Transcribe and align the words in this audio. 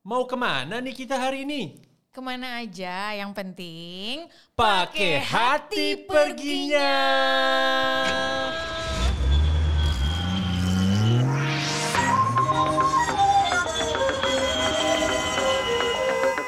Mau 0.00 0.24
ke 0.24 0.32
mana 0.32 0.80
nih 0.80 0.96
kita 0.96 1.12
hari 1.12 1.44
ini? 1.44 1.76
Ke 2.08 2.24
mana 2.24 2.64
aja, 2.64 3.12
yang 3.12 3.36
penting 3.36 4.32
Pakai 4.56 5.20
hati 5.20 6.08
perginya. 6.08 6.88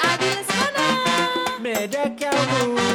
Abis 0.01 0.49
mana? 0.49 0.89
Beda 1.61 2.09
kamu. 2.09 2.92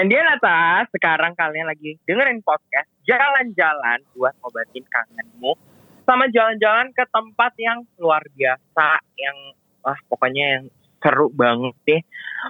It's 0.00 0.08
me 0.08 0.16
Andianata. 0.16 0.88
Sekarang 0.96 1.36
kalian 1.36 1.68
lagi 1.68 2.00
dengerin 2.08 2.40
podcast 2.40 2.88
Jalan-Jalan 3.04 4.00
buat 4.16 4.32
ngobatin 4.40 4.84
kangenmu. 4.88 5.52
Sama 6.08 6.26
jalan-jalan 6.32 6.90
ke 6.96 7.04
tempat 7.12 7.52
yang 7.60 7.84
luar 8.00 8.24
biasa, 8.34 8.98
yang 9.20 9.36
wah 9.84 9.98
pokoknya 10.08 10.44
yang 10.58 10.64
seru 11.04 11.28
banget 11.30 11.76
deh. 11.86 12.02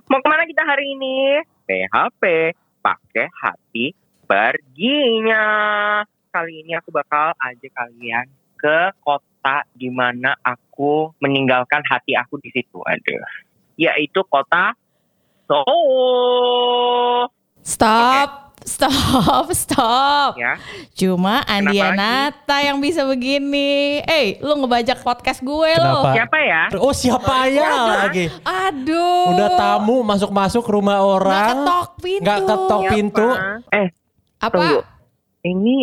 Mau 0.06 0.22
ke 0.22 0.28
mana 0.30 0.46
kita 0.46 0.62
hari 0.62 0.94
ini? 0.94 1.42
PHP, 1.66 2.54
pakai 2.80 3.26
hati 3.42 3.92
perginya. 4.24 5.44
Kali 6.30 6.62
ini 6.62 6.78
aku 6.78 6.94
bakal 6.94 7.34
ajak 7.36 7.74
kalian 7.74 8.30
ke 8.54 8.94
kota 9.02 9.66
di 9.74 9.90
mana 9.90 10.38
aku 10.46 11.10
meninggalkan 11.18 11.82
hati 11.90 12.14
aku 12.14 12.38
di 12.38 12.54
situ. 12.54 12.78
Aduh. 12.86 13.26
Yaitu 13.74 14.22
kota 14.30 14.72
Seoul. 15.50 17.39
Stop, 17.60 18.56
stop, 18.64 19.46
stop. 19.56 20.32
Ya. 20.34 20.56
Cuma? 20.92 21.44
Andianata 21.44 22.60
yang 22.60 22.80
bisa 22.80 23.04
begini. 23.04 24.00
Eh, 24.02 24.40
lu 24.40 24.56
ngebajak 24.56 25.00
podcast 25.00 25.40
gue 25.40 25.70
lo. 25.76 26.08
Siapa 26.10 26.38
ya? 26.40 26.62
Oh 26.76 26.92
siapa 26.92 27.46
ya 27.46 27.70
lagi? 28.00 28.32
Aduh. 28.42 29.36
Udah 29.36 29.48
tamu 29.54 30.00
masuk-masuk 30.02 30.64
rumah 30.64 30.98
Nggak 30.98 31.12
orang. 31.14 31.46
ketok 31.46 31.86
pintu. 31.98 32.24
Nggak 32.24 32.40
ketok 32.42 32.80
Siapa? 32.80 32.92
pintu. 32.92 33.26
Eh, 33.70 33.88
Apa? 34.40 34.54
tunggu. 34.56 34.78
Ini 35.40 35.76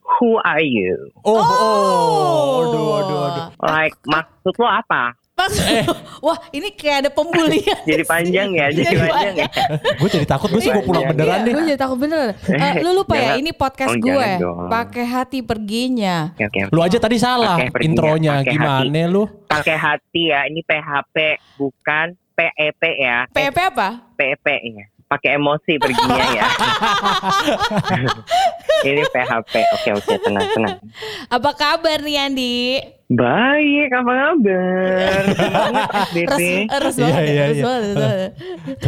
who 0.00 0.40
are 0.40 0.64
you? 0.64 1.08
Oh, 1.22 1.36
oh. 1.36 2.52
Aduh, 2.62 2.88
aduh, 2.94 3.18
aduh. 3.22 3.46
Like 3.60 3.96
maksud 4.04 4.54
lo 4.54 4.68
apa? 4.68 5.16
Maksud- 5.34 5.66
Wah, 6.26 6.38
ini 6.50 6.70
kayak 6.70 6.96
ada 7.04 7.10
pembulian. 7.10 7.82
Jadi 7.82 8.04
panjang 8.04 8.48
ya, 8.50 8.70
jadi 8.70 8.94
panjang 9.02 9.34
ya. 9.36 9.48
Gue 9.98 10.08
jadi 10.08 10.24
takut 10.24 10.48
gue 10.48 10.58
sih 10.58 10.70
mau 10.70 10.80
pulang 10.80 11.04
Iya, 11.04 11.10
beneran 11.10 11.38
nih. 11.42 11.52
Gue 11.52 11.64
jadi 11.66 11.80
takut 11.80 11.98
bener. 11.98 12.26
Eh, 12.64 12.72
lu 12.80 12.90
lupa 12.94 13.14
ya, 13.14 13.34
ini 13.34 13.50
podcast 13.50 13.92
Oh, 13.92 14.00
gue. 14.00 14.30
dong. 14.38 14.70
Pakai 14.70 15.04
hati 15.04 15.38
perginya. 15.40 16.30
Oke, 16.32 16.46
oke. 16.46 16.60
Lu 16.70 16.80
aja 16.80 16.96
tadi 16.96 17.18
salah 17.18 17.58
perginya, 17.66 17.82
intronya 17.84 18.32
pakai 18.40 18.52
gimana 18.52 19.00
lu? 19.04 19.22
Pakai 19.44 19.76
hati 19.76 20.22
ya. 20.30 20.46
Ini 20.46 20.60
PHP 20.62 21.16
bukan 21.56 22.06
PEP 22.32 22.82
ya. 22.96 23.18
PEP 23.28 23.58
apa? 23.58 23.88
PEP 24.14 24.46
ya. 24.70 24.86
Pakai 25.04 25.36
emosi 25.36 25.72
perginya 25.76 26.26
ya. 26.32 26.46
Ini 28.84 29.02
PHP. 29.04 29.54
Oke, 29.72 29.90
oke, 29.94 30.14
tenang, 30.18 30.46
tenang. 30.48 30.76
Apa 31.28 31.50
kabar 31.52 31.98
nih 32.00 32.16
Andi? 32.20 32.56
Baik, 33.14 33.88
apa 33.94 34.12
kabar? 34.12 35.22
SBP. 36.10 36.40
res 36.66 36.96
Iya, 36.98 37.06
banget, 37.06 37.22
iya, 37.30 37.44
res 37.46 37.58
iya. 37.62 37.74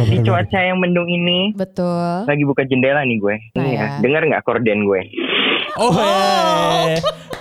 Di 0.03 0.17
cuaca 0.27 0.59
yang 0.59 0.77
mendung 0.83 1.07
ini, 1.07 1.55
Betul. 1.55 2.27
lagi 2.27 2.43
buka 2.43 2.67
jendela 2.67 3.07
nih 3.07 3.17
gue. 3.23 3.35
Nah, 3.55 3.63
ya, 3.63 3.79
ya. 3.79 3.87
dengar 4.03 4.27
nggak 4.27 4.43
korden 4.43 4.83
gue? 4.83 5.01
Oh, 5.77 5.93
eh. 5.93 6.97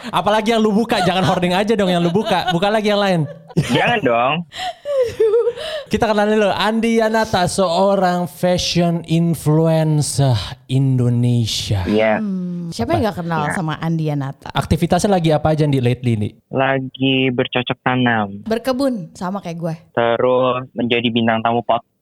apalagi 0.08 0.52
yang 0.52 0.60
lu 0.60 0.70
buka, 0.70 1.00
jangan 1.00 1.24
hoarding 1.24 1.52
aja 1.52 1.72
dong 1.72 1.88
yang 1.88 2.00
lu 2.00 2.12
buka. 2.12 2.52
Buka 2.52 2.68
lagi 2.68 2.88
yang 2.88 3.00
lain. 3.00 3.20
Jangan 3.56 3.98
dong. 4.00 4.34
Kita 5.92 6.10
kenalin 6.10 6.36
dulu 6.36 6.52
Andi 6.52 7.00
Yanata, 7.00 7.46
seorang 7.46 8.28
fashion 8.28 9.00
influencer 9.06 10.36
Indonesia. 10.68 11.86
Iya, 11.86 12.20
Hmm, 12.20 12.68
siapa 12.68 12.98
yang 12.98 13.08
gak 13.08 13.22
kenal 13.22 13.42
sama 13.54 13.78
Andianata? 13.78 14.50
Aktivitasnya 14.50 15.08
lagi 15.08 15.30
apa 15.30 15.54
aja 15.54 15.64
di 15.64 15.78
lately 15.78 16.18
nih? 16.18 16.32
lagi 16.50 17.30
bercocok 17.30 17.78
tanam. 17.80 18.42
Berkebun 18.44 19.14
sama 19.14 19.38
kayak 19.38 19.56
gue. 19.56 19.74
Terus 19.94 20.66
menjadi 20.74 21.08
bintang 21.08 21.40
tamu 21.40 21.62
podcast. 21.62 21.95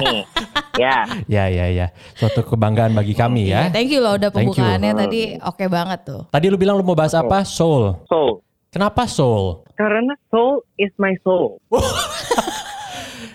Ini. 0.00 0.18
Ya, 0.76 1.04
Ya 1.26 1.44
ya 1.46 1.66
ya, 1.68 1.86
suatu 2.14 2.40
kebanggaan 2.42 2.92
bagi 2.92 3.12
kami 3.12 3.50
ya. 3.50 3.68
Iya, 3.68 3.74
Thank 3.74 3.90
you 3.90 4.00
loh 4.00 4.16
udah 4.16 4.30
pembukaannya 4.30 4.92
tadi 4.94 5.20
oke 5.36 5.64
banget 5.66 6.00
tuh. 6.04 6.22
Tadi 6.28 6.46
lu 6.46 6.56
bilang 6.56 6.74
lu 6.74 6.82
mau 6.82 6.94
bahas 6.94 7.12
apa? 7.12 7.42
Soul. 7.42 8.00
soul. 8.06 8.40
Kenapa 8.70 9.04
soul? 9.04 9.66
Karena 9.74 10.14
soul 10.28 10.62
is 10.76 10.94
my 10.96 11.12
soul. 11.20 11.58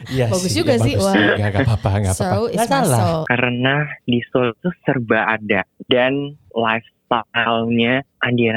Iya 0.05 0.29
Bagus 0.29 0.53
juga 0.53 0.77
sih, 0.77 0.93
bagus 0.93 1.01
wah. 1.03 1.17
juga, 1.17 1.45
Gak 1.49 1.61
apa-apa, 1.65 1.89
gak 1.99 2.13
apa-apa. 2.13 2.35
Nggak 2.45 2.61
my 2.61 2.69
salah. 2.69 2.99
soul. 3.01 3.21
Karena 3.25 3.75
di 4.05 4.19
soul 4.29 4.47
itu 4.53 4.69
serba 4.85 5.19
ada. 5.27 5.61
Dan 5.83 6.13
lifestyle-nya 6.53 6.94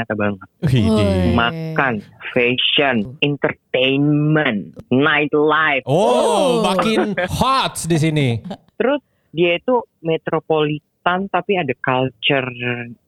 Banget. 0.08 0.48
Widih. 0.62 0.88
Woi. 0.88 1.34
Makan, 1.34 1.94
fashion, 2.32 3.16
entertainment, 3.20 4.60
nightlife. 4.88 5.84
Oh, 5.84 5.94
Oh. 5.94 6.48
makin 6.64 7.14
hot 7.28 7.78
di 7.84 7.96
sini. 7.96 8.28
Terus 8.74 9.00
dia 9.30 9.56
itu 9.56 9.84
metropolitan 10.00 10.84
tapi 11.26 11.56
ada 11.56 11.72
culture 11.76 12.48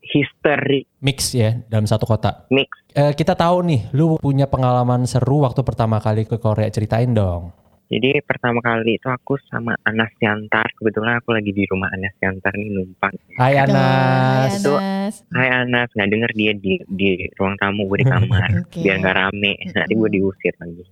history 0.00 0.88
Mix 1.00 1.32
ya 1.32 1.60
dalam 1.66 1.84
satu 1.84 2.04
kota. 2.04 2.44
mix. 2.48 2.68
Eh, 2.90 3.14
kita 3.14 3.32
tahu 3.32 3.62
nih, 3.62 3.80
lu 3.92 4.18
punya 4.18 4.44
pengalaman 4.44 5.06
seru 5.06 5.40
waktu 5.40 5.62
pertama 5.62 6.02
kali 6.02 6.26
ke 6.26 6.36
Korea. 6.36 6.66
Ceritain 6.66 7.14
dong. 7.14 7.54
Jadi 7.90 8.22
pertama 8.22 8.62
kali 8.62 8.96
itu 8.96 9.10
aku 9.10 9.34
sama 9.50 9.74
Anas 9.82 10.14
Yantar. 10.16 10.62
Kebetulan 10.78 11.18
aku 11.18 11.34
lagi 11.34 11.50
di 11.50 11.66
rumah 11.66 11.90
Anas 11.90 12.14
Yantar 12.16 12.54
nih 12.54 12.70
numpang. 12.70 13.10
Hai 13.34 13.58
Anas. 13.58 14.46
hai 14.46 14.54
Itu- 14.54 14.78
Anas. 14.78 15.14
Hai 15.28 15.48
Anas, 15.50 15.88
nggak 15.90 16.08
denger 16.08 16.30
dia 16.32 16.52
di 16.54 16.78
di 16.86 17.08
ruang 17.34 17.58
tamu 17.58 17.90
gue 17.90 17.98
di 17.98 18.06
kamar. 18.06 18.46
Oke. 18.62 18.78
Biar 18.78 18.94
nggak 18.96 19.16
rame. 19.16 19.52
Nanti 19.68 19.92
gue 19.92 20.08
diusir 20.08 20.54
lagi. 20.56 20.84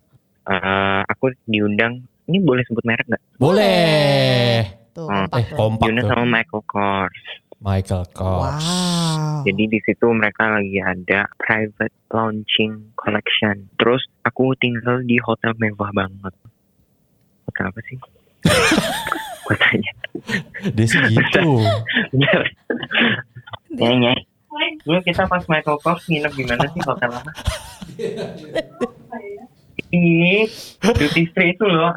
Eh, 0.49 1.03
aku 1.07 1.25
diundang. 1.47 2.03
Ini 2.27 2.43
boleh 2.43 2.67
sebut 2.67 2.83
merek 2.83 3.07
nggak? 3.07 3.23
Boleh. 3.39 4.67
Tuh, 4.91 5.07
kompak 5.07 5.39
Eh, 5.39 5.45
tuh. 5.47 5.55
kompak 5.57 5.87
Diundang 5.87 6.05
tuh. 6.05 6.11
sama 6.11 6.25
Michael 6.27 6.65
Kors. 6.67 7.23
Michael 7.59 8.05
Kors. 8.11 8.67
Wow. 8.67 9.43
Jadi 9.47 9.65
di 9.67 9.79
situ 9.81 10.07
mereka 10.11 10.51
lagi 10.51 10.79
ada 10.79 11.31
private 11.39 11.95
launching 12.11 12.91
collection. 12.95 13.71
Terus 13.77 14.03
aku 14.21 14.51
tinggal 14.57 14.99
di 15.01 15.15
hotel 15.19 15.55
mewah 15.55 15.95
banget. 15.95 16.35
Apa 17.59 17.81
sih? 17.91 17.97
Gue 19.47 19.57
tanya. 19.59 19.93
Dia 20.77 20.87
sih 20.87 21.01
gitu. 21.11 21.65
Bentar. 22.15 22.43
Nyai, 23.75 23.97
nyai. 23.99 24.21
Dulu 24.83 24.99
kita 25.07 25.27
pas 25.27 25.43
Michael 25.47 25.79
Kors 25.83 26.03
nginep 26.11 26.33
di 26.35 26.45
mana 26.47 26.67
sih 26.71 26.83
hotel 26.83 27.11
apa? 27.15 27.31
Ih, 29.89 30.45
duty 30.85 31.23
free 31.33 31.57
itu 31.57 31.65
loh. 31.65 31.97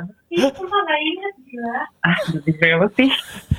Ah, 2.02 2.16
sih? 2.96 3.12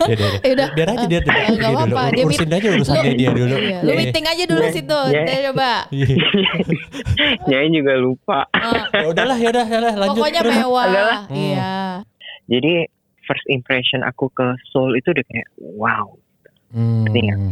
Ya, 0.02 0.16
Eh, 0.40 0.50
udah. 0.50 0.68
Biar 0.72 0.88
aja 0.88 1.04
dia, 1.04 1.20
dulu. 1.20 1.92
apa-apa, 1.92 2.02
dia 2.10 2.24
Urusin 2.24 2.48
aja 2.48 2.68
urusannya 2.72 3.12
dia 3.14 3.30
dulu. 3.30 3.54
Iya, 3.54 3.78
lu 3.78 3.90
Iya. 3.90 3.98
meeting 3.98 4.26
aja 4.26 4.44
dulu 4.44 4.62
Iya. 4.62 4.72
situ. 4.72 4.98
Deh, 5.12 5.38
coba. 5.46 5.72
Nyai 7.48 7.68
juga 7.68 7.92
lupa. 7.96 8.38
Eh, 8.50 8.82
Ya 8.94 9.06
udahlah, 9.06 9.36
ya 9.36 9.48
udah, 9.50 9.66
ya 9.66 9.78
udah, 9.78 9.94
lanjut. 9.94 10.16
pokoknya 10.16 10.40
terus. 10.40 10.56
mewah. 10.56 10.86
Hmm. 11.22 11.36
Iya. 11.36 11.72
Jadi 12.48 12.72
first 13.22 13.46
impression 13.46 14.00
aku 14.00 14.26
ke 14.28 14.46
Seoul 14.68 14.96
itu 14.96 15.12
udah 15.12 15.24
kayak 15.24 15.48
wow. 15.76 16.06
Hmm, 16.72 17.04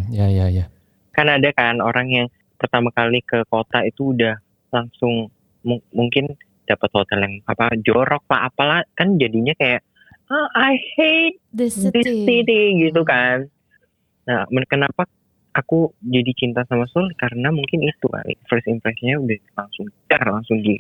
ya, 0.09 0.27
ya, 0.27 0.47
ya. 0.49 0.65
Kan 1.13 1.29
ada 1.29 1.53
kan 1.53 1.79
orang 1.79 2.09
yang 2.09 2.27
pertama 2.57 2.89
kali 2.91 3.21
ke 3.21 3.45
kota 3.47 3.85
itu 3.85 4.17
udah 4.17 4.41
langsung 4.71 5.29
mu- 5.61 5.85
mungkin 5.91 6.33
dapat 6.65 6.89
hotel 6.91 7.19
yang 7.21 7.35
apa 7.45 7.75
jorok 7.77 8.25
lah 8.27 8.47
apalah 8.47 8.81
kan 8.95 9.19
jadinya 9.19 9.53
kayak 9.53 9.83
ah 10.31 10.49
I 10.55 10.79
hate 10.97 11.39
this 11.51 11.75
city. 11.75 12.25
city 12.27 12.63
gitu 12.79 13.03
kan. 13.03 13.51
Nah, 14.31 14.47
kenapa 14.71 15.05
aku 15.51 15.91
jadi 16.07 16.31
cinta 16.39 16.63
sama 16.71 16.87
Seoul 16.91 17.11
karena 17.19 17.51
mungkin 17.51 17.83
itu 17.83 18.07
kali 18.07 18.39
first 18.47 18.71
impressionnya 18.71 19.19
udah 19.19 19.39
langsung 19.59 19.87
dar 20.07 20.23
langsung 20.23 20.63
di 20.63 20.79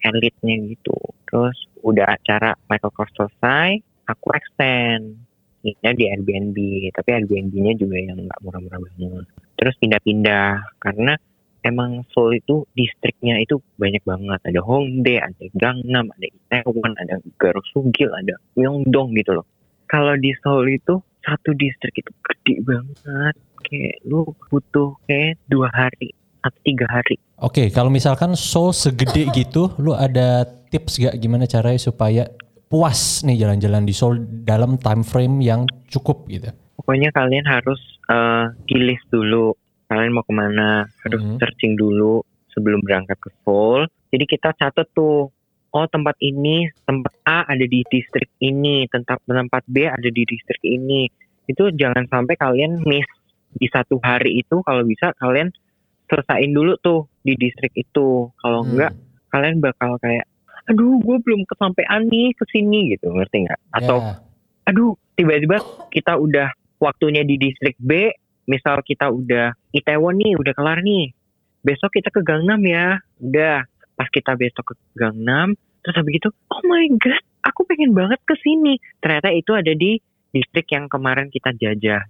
elitnya 0.00 0.56
gitu. 0.72 0.96
Terus 1.28 1.56
udah 1.84 2.16
acara 2.16 2.56
Michael 2.72 2.94
Kors 2.96 3.12
selesai, 3.16 3.80
aku 4.08 4.26
extend. 4.32 5.20
Ini 5.66 5.98
di 5.98 6.06
Airbnb, 6.06 6.58
tapi 6.94 7.10
Airbnb-nya 7.10 7.74
juga 7.74 7.98
yang 7.98 8.22
nggak 8.22 8.38
murah-murah 8.38 8.78
banget. 8.78 9.26
terus 9.56 9.74
pindah-pindah 9.82 10.62
karena 10.78 11.18
emang 11.66 12.06
Seoul 12.14 12.38
itu 12.38 12.62
distriknya 12.78 13.42
itu 13.42 13.58
banyak 13.76 14.06
banget. 14.06 14.40
Ada 14.46 14.60
Hongdae 14.62 15.18
ada 15.18 15.44
Gangnam 15.58 16.06
ada 16.14 16.26
Itaewon 16.30 16.94
ada 16.94 17.18
Garosugil 17.42 18.10
ada 18.14 18.38
Myeongdong 18.54 19.18
gitu 19.18 19.42
loh. 19.42 19.46
Kalau 19.90 20.14
di 20.14 20.30
Seoul 20.38 20.78
itu 20.78 21.02
satu 21.26 21.50
distrik 21.58 21.98
itu 21.98 22.12
gede 22.22 22.54
banget. 22.62 23.34
Kayak 23.66 23.96
lu 24.06 24.22
butuh 24.46 24.94
kayak 25.10 25.42
dua 25.50 25.66
hari 25.74 26.14
atau 26.46 26.60
tiga 26.62 26.86
hari. 26.86 27.18
Oke, 27.42 27.66
kalau 27.74 27.90
misalkan 27.90 28.38
Seoul 28.38 28.70
segede 28.70 29.26
gitu, 29.38 29.74
lu 29.82 29.90
ada 29.90 30.46
tips 30.70 31.02
gak 31.02 31.18
gimana 31.18 31.50
caranya 31.50 31.82
supaya 31.82 32.30
puas 32.70 33.26
nih 33.26 33.42
jalan-jalan 33.42 33.82
di 33.82 33.94
Seoul 33.94 34.22
dalam 34.46 34.78
time 34.78 35.02
frame 35.02 35.42
yang 35.42 35.66
cukup 35.90 36.26
gitu? 36.30 36.50
pokoknya 36.86 37.10
kalian 37.10 37.42
harus 37.42 37.82
eh, 38.06 38.46
di 38.70 38.78
list 38.78 39.02
dulu 39.10 39.50
kalian 39.86 40.12
mau 40.14 40.24
ke 40.26 40.34
mana? 40.34 40.86
Harus 41.02 41.22
Mhm. 41.22 41.38
searching 41.38 41.74
dulu 41.78 42.22
sebelum 42.50 42.82
berangkat 42.82 43.18
ke 43.20 43.30
Seoul. 43.42 43.86
Jadi 44.10 44.24
kita 44.26 44.54
catat 44.56 44.88
tuh 44.94 45.30
oh 45.76 45.86
tempat 45.92 46.16
ini 46.24 46.72
tempat 46.88 47.12
A 47.28 47.44
ada 47.44 47.64
di 47.68 47.84
distrik 47.92 48.32
ini 48.40 48.88
tempat 48.88 49.20
tempat 49.28 49.62
B 49.68 49.84
ada 49.84 50.08
di 50.08 50.22
distrik 50.24 50.62
ini. 50.64 51.06
Itu 51.46 51.68
jangan 51.74 52.08
sampai 52.08 52.34
kalian 52.34 52.80
miss 52.82 53.06
di 53.52 53.68
satu 53.68 54.00
hari 54.00 54.40
itu. 54.40 54.64
Kalau 54.64 54.82
bisa 54.82 55.12
kalian 55.20 55.52
selesain 56.06 56.50
dulu 56.50 56.78
tuh 56.80 57.06
di 57.22 57.36
distrik 57.36 57.74
itu. 57.76 58.30
Kalau 58.40 58.60
Hmm. 58.64 58.72
enggak 58.74 58.92
kalian 59.30 59.60
bakal 59.60 60.00
kayak 60.00 60.24
aduh 60.66 60.98
gue 60.98 61.16
belum 61.22 61.46
kesampean 61.46 62.08
nih 62.10 62.34
ke 62.34 62.44
sini 62.50 62.96
gitu. 62.96 63.12
Ngerti 63.12 63.46
nggak? 63.46 63.60
Atau 63.70 64.00
Ya. 64.02 64.18
aduh 64.66 64.98
tiba-tiba 65.14 65.62
kita 65.92 66.18
udah 66.18 66.50
waktunya 66.82 67.22
di 67.22 67.38
distrik 67.38 67.76
B 67.78 68.10
misal 68.46 68.80
kita 68.86 69.10
udah 69.10 69.52
Itaewon 69.74 70.22
nih 70.22 70.38
udah 70.38 70.54
kelar 70.54 70.80
nih 70.80 71.12
besok 71.66 71.98
kita 71.98 72.14
ke 72.14 72.22
Gangnam 72.22 72.62
ya 72.62 73.02
udah 73.18 73.66
pas 73.98 74.08
kita 74.08 74.38
besok 74.38 74.72
ke 74.72 74.74
Gangnam 74.94 75.58
terus 75.82 75.98
habis 75.98 76.22
itu 76.22 76.28
oh 76.30 76.62
my 76.64 76.86
god 76.98 77.22
aku 77.42 77.66
pengen 77.66 77.92
banget 77.92 78.22
ke 78.22 78.34
sini 78.38 78.78
ternyata 79.02 79.34
itu 79.34 79.50
ada 79.52 79.74
di 79.74 79.98
distrik 80.30 80.70
yang 80.70 80.86
kemarin 80.86 81.28
kita 81.28 81.50
jajah 81.54 82.06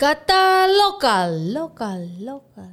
Kata 0.00 0.64
lokal, 0.64 1.52
lokal, 1.52 2.08
lokal. 2.24 2.72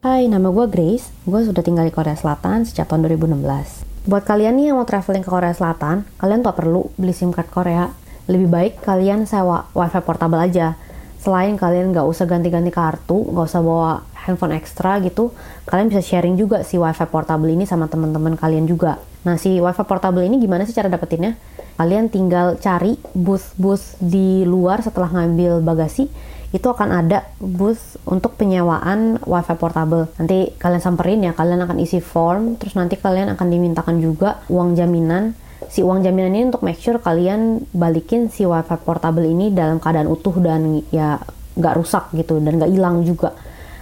Hai, 0.00 0.32
nama 0.32 0.48
gue 0.48 0.64
Grace. 0.68 1.12
Gue 1.28 1.44
sudah 1.44 1.60
tinggal 1.60 1.84
di 1.84 1.92
Korea 1.92 2.16
Selatan 2.16 2.64
sejak 2.64 2.88
tahun 2.88 3.04
2016. 3.04 4.08
Buat 4.08 4.24
kalian 4.24 4.56
nih 4.56 4.72
yang 4.72 4.80
mau 4.80 4.88
traveling 4.88 5.20
ke 5.20 5.28
Korea 5.28 5.52
Selatan, 5.52 6.08
kalian 6.16 6.40
tuh 6.40 6.56
perlu 6.56 6.88
beli 6.96 7.12
SIM 7.12 7.36
card 7.36 7.52
Korea. 7.52 7.92
Lebih 8.24 8.48
baik 8.48 8.74
kalian 8.80 9.28
sewa 9.28 9.68
wifi 9.76 10.00
portable 10.00 10.40
aja. 10.40 10.76
Selain 11.20 11.56
kalian 11.56 11.92
nggak 11.92 12.04
usah 12.04 12.28
ganti-ganti 12.28 12.68
kartu, 12.68 13.16
nggak 13.32 13.46
usah 13.48 13.60
bawa 13.64 14.04
handphone 14.24 14.56
ekstra 14.56 15.00
gitu, 15.04 15.32
kalian 15.68 15.92
bisa 15.92 16.00
sharing 16.00 16.36
juga 16.36 16.64
si 16.64 16.80
wifi 16.80 17.04
portable 17.08 17.52
ini 17.52 17.68
sama 17.68 17.88
teman-teman 17.88 18.36
kalian 18.36 18.64
juga. 18.64 19.00
Nah, 19.24 19.40
si 19.40 19.60
wifi 19.60 19.84
portable 19.84 20.24
ini 20.24 20.36
gimana 20.40 20.68
sih 20.68 20.76
cara 20.76 20.92
dapetinnya? 20.92 21.36
Kalian 21.80 22.12
tinggal 22.12 22.60
cari 22.60 22.96
booth-booth 23.16 24.00
di 24.00 24.44
luar 24.44 24.84
setelah 24.84 25.12
ngambil 25.12 25.64
bagasi, 25.64 26.08
itu 26.54 26.66
akan 26.70 26.88
ada 26.92 27.26
booth 27.40 27.98
untuk 28.04 28.36
penyewaan 28.36 29.18
wifi 29.24 29.54
portable. 29.56 30.12
Nanti 30.20 30.52
kalian 30.60 30.82
samperin 30.84 31.24
ya, 31.24 31.32
kalian 31.32 31.64
akan 31.64 31.80
isi 31.80 31.98
form, 32.04 32.60
terus 32.60 32.76
nanti 32.76 33.00
kalian 33.00 33.32
akan 33.32 33.48
dimintakan 33.48 33.96
juga 33.98 34.44
uang 34.52 34.76
jaminan. 34.76 35.34
Si 35.74 35.82
uang 35.82 36.06
jaminan 36.06 36.38
ini 36.38 36.54
untuk 36.54 36.62
make 36.62 36.78
sure 36.78 37.02
kalian 37.02 37.66
balikin 37.74 38.30
si 38.30 38.46
wifi 38.46 38.78
portable 38.78 39.26
ini 39.26 39.50
dalam 39.50 39.82
keadaan 39.82 40.06
utuh 40.06 40.38
dan 40.38 40.86
ya 40.94 41.18
nggak 41.58 41.74
rusak 41.74 42.14
gitu 42.14 42.38
dan 42.38 42.62
nggak 42.62 42.70
hilang 42.70 43.02
juga. 43.02 43.34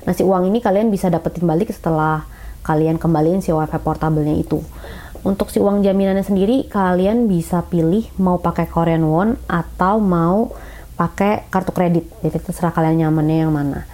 Nah 0.09 0.17
si 0.17 0.25
uang 0.25 0.49
ini 0.49 0.65
kalian 0.65 0.89
bisa 0.89 1.13
dapetin 1.13 1.45
balik 1.45 1.69
setelah 1.69 2.25
kalian 2.65 2.97
kembaliin 2.97 3.45
si 3.45 3.53
wifi 3.53 3.77
portable-nya 3.77 4.41
itu. 4.41 4.65
Untuk 5.21 5.53
si 5.53 5.61
uang 5.61 5.85
jaminannya 5.85 6.25
sendiri 6.25 6.65
kalian 6.65 7.29
bisa 7.29 7.61
pilih 7.69 8.09
mau 8.17 8.41
pakai 8.41 8.73
Korean 8.73 9.05
won 9.05 9.37
atau 9.45 10.01
mau 10.01 10.49
pakai 10.97 11.45
kartu 11.53 11.77
kredit. 11.77 12.09
Jadi 12.25 12.41
terserah 12.41 12.73
kalian 12.73 13.05
nyamannya 13.05 13.37
yang 13.37 13.53
mana. 13.53 13.85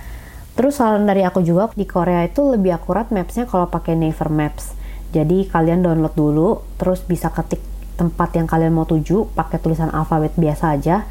Terus 0.55 0.79
saran 0.79 1.03
dari 1.03 1.27
aku 1.27 1.43
juga 1.43 1.75
di 1.75 1.83
Korea 1.83 2.23
itu 2.23 2.47
lebih 2.47 2.79
akurat 2.79 3.11
mapsnya 3.11 3.50
kalau 3.50 3.67
pakai 3.67 3.99
Naver 3.99 4.31
Maps. 4.31 4.79
Jadi 5.11 5.50
kalian 5.50 5.83
download 5.83 6.15
dulu, 6.15 6.62
terus 6.79 7.03
bisa 7.03 7.35
ketik 7.35 7.77
tempat 7.99 8.31
yang 8.39 8.47
kalian 8.47 8.71
mau 8.71 8.87
tuju 8.87 9.35
pakai 9.35 9.59
tulisan 9.59 9.91
alfabet 9.91 10.39
biasa 10.39 10.79
aja. 10.79 11.03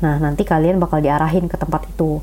Nah 0.00 0.22
nanti 0.22 0.46
kalian 0.46 0.78
bakal 0.78 1.02
diarahin 1.02 1.50
ke 1.50 1.58
tempat 1.58 1.90
itu. 1.90 2.22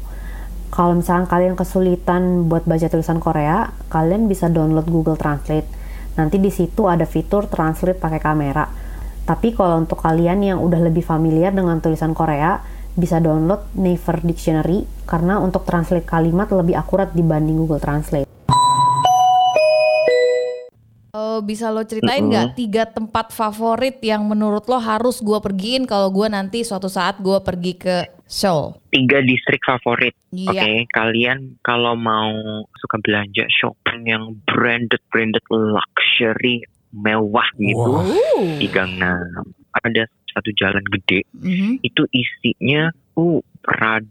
Kalau 0.73 0.97
misalnya 0.97 1.29
kalian 1.29 1.53
kesulitan 1.53 2.49
buat 2.49 2.65
baca 2.65 2.87
tulisan 2.89 3.21
Korea, 3.21 3.69
kalian 3.93 4.25
bisa 4.25 4.49
download 4.49 4.89
Google 4.89 5.19
Translate. 5.19 5.69
Nanti 6.17 6.41
di 6.41 6.49
situ 6.49 6.89
ada 6.89 7.05
fitur 7.05 7.45
translate 7.45 8.01
pakai 8.01 8.17
kamera. 8.17 8.65
Tapi 9.23 9.53
kalau 9.53 9.85
untuk 9.85 10.01
kalian 10.01 10.41
yang 10.41 10.57
udah 10.57 10.81
lebih 10.81 11.05
familiar 11.05 11.53
dengan 11.53 11.77
tulisan 11.77 12.17
Korea, 12.17 12.57
bisa 12.93 13.17
download 13.21 13.65
Naver 13.77 14.21
Dictionary 14.21 14.85
karena 15.09 15.41
untuk 15.41 15.65
translate 15.65 16.05
kalimat 16.05 16.49
lebih 16.53 16.77
akurat 16.77 17.09
dibanding 17.13 17.57
Google 17.57 17.81
Translate. 17.81 18.29
Oh, 21.13 21.45
bisa 21.45 21.69
lo 21.69 21.85
ceritain 21.85 22.25
nggak 22.25 22.57
tiga 22.57 22.89
tempat 22.89 23.29
favorit 23.29 24.01
yang 24.01 24.25
menurut 24.25 24.65
lo 24.65 24.81
harus 24.81 25.21
gue 25.21 25.37
pergiin 25.37 25.85
kalau 25.85 26.09
gue 26.09 26.25
nanti 26.25 26.65
suatu 26.65 26.89
saat 26.89 27.21
gue 27.21 27.37
pergi 27.37 27.77
ke 27.77 28.09
Seoul? 28.25 28.73
tiga 28.89 29.21
distrik 29.21 29.61
favorit 29.61 30.17
Oke, 30.33 30.57
Iya. 30.57 30.89
kalian 30.89 31.61
kalau 31.61 31.93
mau 31.93 32.33
suka 32.81 32.97
belanja 32.97 33.45
shopping 33.45 34.09
yang 34.09 34.41
branded 34.49 34.97
branded 35.13 35.45
luxury 35.53 36.65
mewah 36.89 37.45
gitu. 37.61 37.93
Uh. 38.09 38.57
di 38.57 38.65
Gangnam. 38.73 39.53
Ada 39.85 40.09
satu 40.33 40.49
jalan 40.57 40.81
gede 40.97 41.29
Mhm. 41.37 41.77
itu 41.85 42.09
isinya 42.09 42.89
uh 43.13 43.37
Prada, 43.61 44.09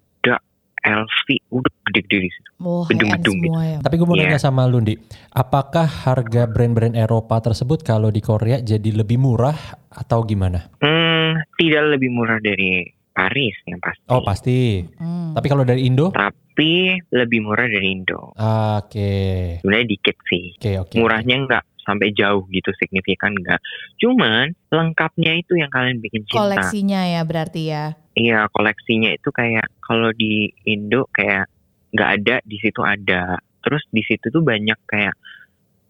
LV, 0.83 1.27
udah 1.51 1.73
gede-gede 1.87 2.19
di 2.21 2.31
situ. 2.31 2.49
Wah, 2.59 2.87
Gedung-gedung 2.87 3.39
semua 3.41 3.63
ya. 3.65 3.79
Tapi 3.79 3.95
gue 3.95 4.07
mau 4.07 4.15
Iya. 4.15 4.27
nanya 4.29 4.39
sama 4.39 4.63
Lundi, 4.67 4.95
apakah 5.31 5.87
harga 5.87 6.43
brand-brand 6.45 6.93
Eropa 6.93 7.39
tersebut 7.41 7.81
kalau 7.81 8.09
di 8.09 8.19
Korea 8.19 8.59
jadi 8.59 8.91
lebih 8.93 9.17
murah 9.17 9.55
atau 9.89 10.23
gimana? 10.23 10.67
Hmm, 10.79 11.39
tidak 11.55 11.97
lebih 11.97 12.11
murah 12.11 12.39
dari 12.39 12.83
Paris 13.09 13.55
yang 13.65 13.79
pasti. 13.79 14.03
Oh 14.09 14.21
pasti. 14.21 14.83
Hmm. 14.97 15.33
Tapi 15.33 15.47
kalau 15.47 15.63
dari 15.63 15.85
Indo? 15.85 16.11
Tapi 16.11 16.97
lebih 17.09 17.41
murah 17.41 17.65
dari 17.65 17.89
Indo. 17.89 18.33
Oke, 18.35 19.13
Sebenarnya 19.61 19.87
dikit 19.87 20.17
sih. 20.27 20.57
oke, 20.57 20.71
oke. 20.83 20.97
Murahnya 20.99 21.37
nggak 21.45 21.65
sampai 21.83 22.15
jauh 22.15 22.47
gitu 22.49 22.71
signifikan 22.75 23.35
nggak. 23.35 23.59
Cuman 23.99 24.55
lengkapnya 24.71 25.35
itu 25.35 25.59
yang 25.59 25.69
kalian 25.69 25.99
bikin 25.99 26.23
cinta. 26.25 26.41
Koleksinya 26.41 27.01
ya 27.05 27.21
berarti 27.23 27.63
ya. 27.69 27.85
Iya 28.13 28.45
koleksinya 28.53 29.09
itu 29.09 29.29
kayak 29.29 29.67
kalau 29.93 30.09
di 30.17 30.49
Indo 30.65 31.05
kayak 31.13 31.53
nggak 31.93 32.11
ada 32.17 32.37
di 32.49 32.57
situ 32.57 32.81
ada. 32.81 33.37
Terus 33.61 33.85
di 33.93 34.01
situ 34.01 34.33
tuh 34.33 34.41
banyak 34.41 34.81
kayak 34.89 35.13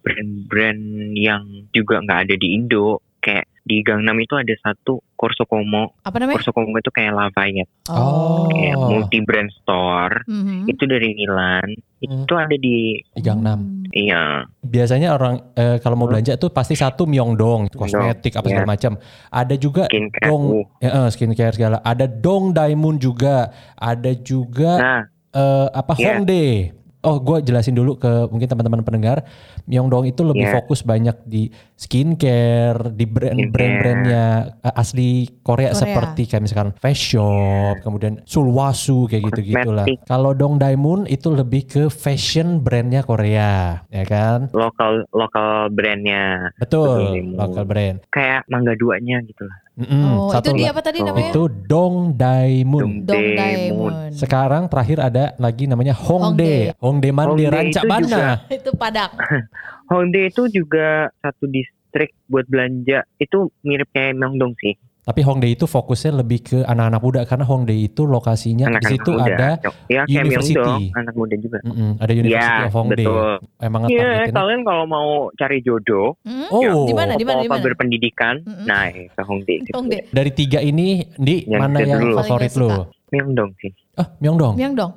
brand-brand 0.02 1.14
yang 1.14 1.70
juga 1.70 2.02
nggak 2.02 2.20
ada 2.26 2.34
di 2.34 2.58
Indo. 2.58 2.98
Kayak 3.22 3.46
di 3.62 3.78
Gangnam 3.86 4.18
itu 4.18 4.34
ada 4.34 4.50
satu 4.58 4.98
Corso 5.14 5.46
Como. 5.46 5.94
Apa 6.02 6.18
namanya? 6.18 6.42
Corso 6.42 6.50
Como 6.50 6.74
itu 6.74 6.90
kayak 6.90 7.14
Lafayette, 7.14 7.70
Oh. 7.86 8.50
kayak 8.50 8.74
multi 8.74 9.22
brand 9.22 9.54
store. 9.62 10.26
Mhm. 10.26 10.66
Itu 10.66 10.82
dari 10.90 11.14
Milan. 11.14 11.70
Hmm. 12.02 12.26
Itu 12.26 12.34
ada 12.34 12.56
di 12.58 12.98
Di 12.98 13.22
Gangnam. 13.22 13.81
Iya 13.92 14.48
Biasanya 14.58 15.12
orang 15.12 15.52
eh, 15.52 15.76
kalau 15.78 15.94
mau 15.94 16.08
Hmm. 16.08 16.16
belanja 16.16 16.34
tuh 16.34 16.48
pasti 16.48 16.72
satu 16.72 17.04
Myeongdong, 17.04 17.68
kosmetik 17.70 18.32
apa 18.32 18.48
segala 18.48 18.64
Iya. 18.64 18.72
macam. 18.72 18.92
Ada 19.28 19.54
juga 19.54 19.84
skincare. 19.84 20.24
dong 20.24 20.44
ya, 20.80 20.90
eh, 20.90 21.08
skincare 21.08 21.52
segala. 21.52 21.76
Ada 21.78 22.08
Dong 22.08 22.50
Diamond 22.50 22.96
juga. 22.96 23.52
Ada 23.74 24.16
juga 24.16 24.72
Nah, 24.74 25.02
eh, 25.30 25.68
apa 25.70 25.92
Iya. 25.94 26.04
Hongdae. 26.08 26.81
Oh, 27.02 27.18
gue 27.18 27.42
jelasin 27.42 27.74
dulu 27.74 27.94
ke 27.94 28.06
mungkin 28.26 28.46
teman-teman 28.46 28.80
pendengar. 28.80 29.26
Myeongdong 29.64 30.06
itu 30.06 30.22
lebih 30.22 30.42
Iya. 30.44 30.54
fokus 30.56 30.82
banyak 30.82 31.18
di 31.24 31.50
skincare, 31.74 32.90
di 32.90 33.04
brand 33.04 33.34
Skincare. 33.34 33.50
brand-brandnya 33.52 34.24
eh, 34.60 34.74
asli 34.76 35.10
Korea, 35.40 35.70
Korea. 35.70 35.74
seperti 35.74 36.22
kayak 36.24 36.42
misalkan 36.42 36.70
Face 36.74 37.02
Shop, 37.08 37.78
kemudian 37.80 38.22
Sulwasu 38.24 39.06
kayak 39.06 39.22
gitu 39.28 39.40
gitulah. 39.48 39.86
Kalau 40.04 40.30
Dong 40.32 40.56
Diamond 40.56 41.06
itu 41.06 41.28
lebih 41.28 41.62
ke 41.64 41.82
fashion 41.88 42.58
brandnya 42.58 43.02
Korea, 43.02 43.82
ya 43.88 44.04
kan? 44.04 44.50
lokal 44.52 45.02
lokal 45.10 45.68
brandnya 45.68 46.54
Betul, 46.56 47.34
local 47.34 47.64
brand. 47.64 47.98
kayak 48.08 48.46
mangga 48.46 48.72
duanya 48.72 49.18
gitu 49.22 49.42
lah. 49.42 49.58
Mm-mm, 49.72 50.04
Oh, 50.04 50.28
itu 50.28 50.34
satu 50.36 50.50
dia 50.52 50.68
la- 50.68 50.70
apa 50.70 50.80
tadi 50.80 50.98
Oh. 51.00 51.06
namanya? 51.08 51.30
itu 51.30 51.42
Dong 51.64 51.96
Diamond. 52.12 52.92
Dong. 53.02 53.24
Diamond. 53.32 53.96
Sekarang 54.12 54.62
terakhir 54.68 54.98
ada 55.00 55.32
lagi 55.36 55.64
namanya 55.64 55.96
Hongdae. 55.96 56.76
Hongdae 56.76 57.08
Mande 57.10 57.40
Hongdae 57.40 57.48
Ranca 57.48 57.80
itu 57.80 57.88
Bana. 57.88 58.04
juga. 58.04 58.26
Itu 58.60 58.70
Padang. 58.74 59.12
Hongdae 59.90 60.24
itu 60.26 60.42
juga 60.46 60.88
satu 61.18 61.44
distrik 61.46 62.12
buat 62.24 62.44
belanja 62.46 63.04
itu 63.16 63.38
mirip 63.60 63.88
kayak 63.90 64.12
Myeongdong 64.14 64.52
sih. 64.56 64.76
Tapi 65.02 65.18
Hongdae 65.20 65.52
itu 65.52 65.66
fokusnya 65.66 66.14
lebih 66.16 66.38
ke 66.40 66.58
anak-anak 66.62 67.00
muda 67.00 67.20
karena 67.24 67.42
Hongdae 67.42 67.74
itu 67.84 68.06
lokasinya 68.06 68.64
di 68.64 68.70
Anak-anak 68.70 68.92
situ 68.94 69.10
muda. 69.10 69.26
ada 69.26 69.48
ya 69.88 70.02
university. 70.06 70.54
Myeongdong, 70.54 70.82
anak 70.94 71.14
muda 71.14 71.34
juga. 71.36 71.58
mm-mm, 71.60 71.90
ada 71.98 72.12
University 72.12 72.38
Iya, 72.54 72.62
of 72.62 72.72
Hongdae. 72.72 73.02
betul. 73.02 73.34
Emang 73.58 73.80
Iya, 73.84 74.08
kalian 74.30 74.60
kalau 74.62 74.84
mau 74.86 75.08
cari 75.34 75.58
jodoh, 75.60 76.14
Hmm? 76.22 76.46
Oh, 76.48 76.86
Di 76.86 76.94
mana? 76.94 77.12
Di 77.12 77.24
mana? 77.24 77.42
Di 77.42 77.48
apa 77.48 77.58
mana? 77.58 77.64
berpendidikan, 77.64 78.34
Mm-mm. 78.40 78.62
nah 78.62 78.86
eh, 78.86 79.10
ke 79.10 79.22
Hongdae 79.22 79.58
situ. 79.60 79.74
Hongdae. 79.74 80.00
dari 80.08 80.30
tiga 80.30 80.58
ini, 80.60 81.02
di 81.12 81.42
Yang 81.44 81.58
mana 81.60 81.76
yang 81.80 82.00
dulu. 82.00 82.16
favorit 82.16 82.52
lu? 82.54 82.68
gak 82.68 82.86
Myeongdong 83.10 83.50
sih. 83.58 83.72
Ah, 83.94 84.06
Myeongdong. 84.18 84.54
Myeongdong. 84.54 84.92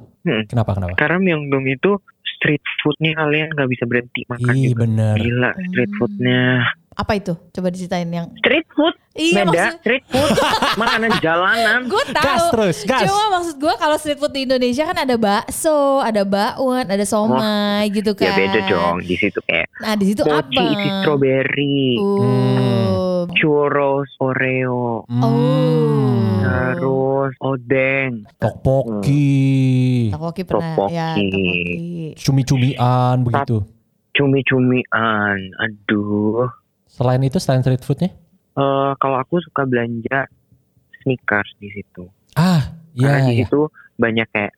Kenapa 0.46 0.72
kenapa? 0.72 0.94
Karena 0.96 1.18
Myeongdong 1.20 1.66
itu 1.66 1.98
street 2.24 2.62
foodnya 2.80 3.14
kalian 3.16 3.50
nggak 3.52 3.70
bisa 3.70 3.84
berhenti 3.84 4.22
makan 4.28 4.54
gitu. 4.56 4.78
bener. 4.78 5.16
Gila 5.18 5.50
street 5.66 5.92
Hmm. 5.92 6.00
Apa 6.96 7.12
itu? 7.14 7.36
Coba 7.52 7.68
diceritain 7.68 8.08
yang 8.08 8.32
Street 8.38 8.64
food 8.72 8.96
Iya 9.14 9.44
beda. 9.44 9.52
maksud 9.66 9.80
Street 9.80 10.06
food 10.06 10.32
makanan 10.82 11.12
jalanan. 11.20 11.80
gue 11.86 12.04
tahu. 12.10 12.24
Gas 12.26 12.44
terus, 12.50 12.78
gas. 12.84 13.04
Cuma 13.04 13.24
maksud 13.34 13.56
gue 13.58 13.74
kalau 13.74 13.96
street 13.96 14.16
food 14.16 14.32
di 14.32 14.44
Indonesia 14.44 14.84
kan 14.84 14.98
ada 14.98 15.16
bakso, 15.16 15.76
ada 16.00 16.24
bakwan, 16.24 16.84
ada 16.86 17.04
somai 17.04 17.88
gitu 17.90 18.12
kan. 18.12 18.28
Ya 18.28 18.36
beda 18.38 18.60
dong 18.66 18.98
di 19.02 19.16
situ 19.16 19.40
kayak 19.42 19.68
Nah 19.78 19.94
di 19.94 20.06
situ 20.06 20.22
mochi 20.22 20.56
apa? 20.56 20.72
isi 20.74 20.90
strawberry, 20.98 21.84
Oh. 21.98 23.24
churros 23.34 24.08
Oreo, 24.18 25.04
Hmm, 25.06 25.22
Oh. 25.22 26.16
terus 26.44 27.34
odeng, 27.42 28.12
Tteokbokki, 28.38 29.36
Takoki 30.12 30.42
pernah 30.44 30.76
Tteokbokki. 30.76 30.96
ya 30.96 31.08
cumi-cumian 32.18 33.16
begitu. 33.22 33.64
cumi-cumian. 34.14 35.38
Aduh. 35.58 36.48
Selain 36.96 37.20
itu, 37.20 37.38
selain 37.44 37.60
street 37.60 37.84
foodnya? 37.84 38.12
Eh 38.56 38.92
kalau 39.04 39.20
aku 39.20 39.44
suka 39.44 39.68
belanja 39.68 40.32
sneakers 41.04 41.52
di 41.60 41.70
situ. 41.76 42.08
Ah, 42.40 42.72
Karena 42.96 43.20
iya, 43.20 43.28
di 43.28 43.34
iya. 43.44 43.46
situ 43.46 43.68
banyak 44.00 44.28
kayak 44.32 44.54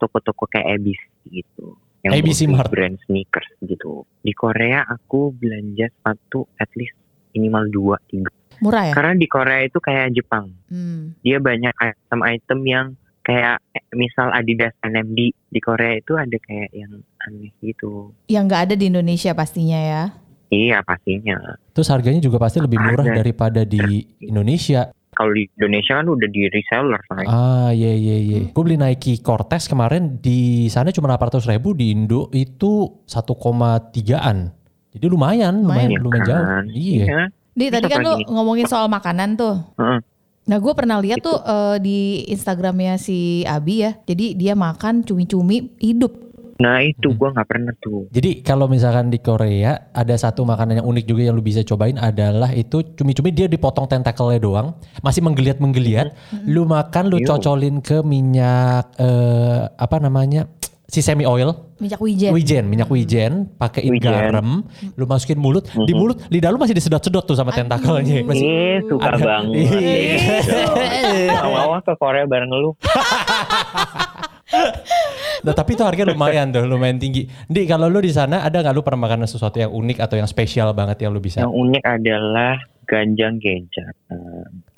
toko-toko 0.00 0.48
kayak 0.48 0.80
ABC 0.80 1.02
gitu. 1.28 1.76
ABC 2.02 2.50
multi 2.50 2.58
Mart. 2.58 2.70
brand 2.72 2.96
sneakers 3.06 3.50
gitu. 3.62 4.08
Di 4.24 4.32
Korea 4.34 4.82
aku 4.88 5.30
belanja 5.36 5.86
sepatu 5.92 6.50
at 6.58 6.72
least 6.74 6.96
minimal 7.36 7.68
dua 7.70 7.96
tiga. 8.10 8.32
Murah 8.58 8.90
ya? 8.90 8.94
Karena 8.96 9.14
di 9.14 9.28
Korea 9.30 9.60
itu 9.62 9.78
kayak 9.78 10.16
Jepang. 10.16 10.50
Hmm. 10.66 11.14
Dia 11.22 11.38
banyak 11.38 11.70
item-item 11.76 12.60
yang 12.66 12.86
kayak 13.22 13.62
misal 13.94 14.34
Adidas 14.34 14.74
NMD 14.82 15.30
di 15.30 15.60
Korea 15.62 15.94
itu 15.94 16.18
ada 16.18 16.34
kayak 16.42 16.74
yang 16.74 17.06
aneh 17.22 17.54
gitu. 17.62 18.10
Yang 18.26 18.44
nggak 18.50 18.62
ada 18.66 18.74
di 18.74 18.84
Indonesia 18.90 19.30
pastinya 19.36 19.78
ya. 19.78 20.04
Iya 20.52 20.84
pastinya. 20.84 21.56
Terus 21.72 21.88
harganya 21.88 22.20
juga 22.20 22.36
pasti 22.36 22.60
lebih 22.60 22.76
murah 22.76 23.08
Ada. 23.08 23.24
daripada 23.24 23.64
di 23.64 24.04
Indonesia. 24.20 24.92
Kalau 25.12 25.32
di 25.32 25.48
Indonesia 25.56 25.96
kan 25.96 26.06
udah 26.08 26.28
di 26.28 26.42
reseller 26.52 27.00
kan. 27.08 27.24
Ah, 27.24 27.70
iya 27.72 27.92
iya 27.92 28.16
iya. 28.20 28.38
Gue 28.52 28.62
beli 28.64 28.76
Nike 28.76 29.24
Cortez 29.24 29.64
kemarin 29.64 30.20
di 30.20 30.68
sana 30.68 30.92
cuma 30.92 31.08
800 31.08 31.48
ribu 31.48 31.72
di 31.72 31.92
Indo 31.92 32.28
itu 32.32 33.00
1,3an. 33.04 34.52
Jadi 34.92 35.06
lumayan, 35.08 35.64
lumayan, 35.64 35.88
Lumayan 35.96 36.00
lumayan 36.04 36.24
jauh. 36.28 36.44
kan? 36.44 36.64
Iya. 36.68 37.04
Di 37.52 37.64
tadi 37.68 37.86
kan 37.88 38.00
lu 38.04 38.12
ngomongin 38.28 38.68
soal 38.68 38.92
makanan 38.92 39.36
tuh. 39.40 39.56
Heeh. 39.80 40.00
Nah 40.42 40.58
gue 40.58 40.72
pernah 40.74 40.98
lihat 41.00 41.22
tuh 41.22 41.38
eh, 41.38 41.76
di 41.80 41.98
Instagramnya 42.28 43.00
si 43.00 43.44
Abi 43.44 43.84
ya. 43.84 43.96
Jadi 44.04 44.36
dia 44.36 44.52
makan 44.52 45.04
cumi-cumi 45.04 45.76
hidup. 45.80 46.12
Nah 46.54 46.80
itu 46.80 47.08
Hmm. 47.08 47.16
gua 47.16 47.28
nggak 47.32 47.46
pernah 47.46 47.72
tuh. 47.74 48.06
Jadi 48.08 48.40
kalau 48.40 48.66
misalkan 48.66 49.06
di 49.06 49.16
Korea 49.16 49.88
ada 49.88 50.12
satu 50.12 50.42
makanan 50.42 50.78
yang 50.78 50.86
unik 50.86 51.04
juga 51.04 51.20
yang 51.24 51.32
lu 51.32 51.40
bisa 51.40 51.62
cobain 51.62 51.96
adalah 51.96 52.50
itu 52.50 52.82
cumi-cumi 52.92 53.30
dia 53.30 53.46
dipotong 53.46 53.86
tentakelnya 53.86 54.38
doang, 54.38 54.74
masih 54.98 55.20
menggeliat-menggeliat. 55.22 56.12
Lu 56.44 56.64
makan, 56.64 57.08
lu 57.08 57.16
Ew. 57.16 57.26
cocolin 57.26 57.78
ke 57.78 58.00
minyak 58.02 58.92
eh, 58.96 59.60
apa 59.72 59.96
namanya? 59.98 60.46
sesame 60.84 61.24
oil, 61.24 61.56
Minyak 61.80 61.96
wijen. 61.98 62.30
wijen, 62.36 62.64
minyak 62.68 62.84
wijen, 62.86 63.48
pakein 63.56 63.88
Wijen. 63.88 64.12
garam, 64.12 64.60
lu 64.92 65.08
masukin 65.08 65.40
mulut, 65.40 65.64
di 65.64 65.88
Mhm. 65.88 65.96
mulut 65.96 66.20
lidah 66.28 66.52
lu 66.52 66.60
masih 66.60 66.76
disedot-sedot 66.76 67.24
tuh 67.24 67.32
sama 67.32 67.48
tentakelnya. 67.48 68.20
Masih 68.20 68.44
Ih 68.44 68.76
suka 68.84 69.08
ada- 69.08 69.16
banget. 69.16 69.72
Iya. 69.72 71.48
Mau 71.48 71.80
ke 71.80 71.96
Korea 71.96 72.28
bareng 72.28 72.52
lu. 72.52 72.76
Nah, 75.42 75.54
tapi 75.54 75.74
itu 75.74 75.82
harga 75.82 76.02
lumayan 76.06 76.54
tuh, 76.54 76.62
lumayan 76.66 77.02
tinggi. 77.02 77.26
Di 77.50 77.66
kalau 77.66 77.90
lu 77.90 77.98
di 77.98 78.14
sana 78.14 78.46
ada 78.46 78.62
nggak 78.62 78.74
lu 78.74 78.82
pernah 78.86 79.10
makan 79.10 79.26
sesuatu 79.26 79.58
yang 79.58 79.74
unik 79.74 79.98
atau 79.98 80.14
yang 80.14 80.28
spesial 80.30 80.70
banget 80.70 81.02
yang 81.02 81.10
lu 81.10 81.18
bisa? 81.18 81.42
Yang 81.42 81.54
unik 81.54 81.82
adalah 81.82 82.54
ganjang 82.86 83.34
gejang. 83.42 83.94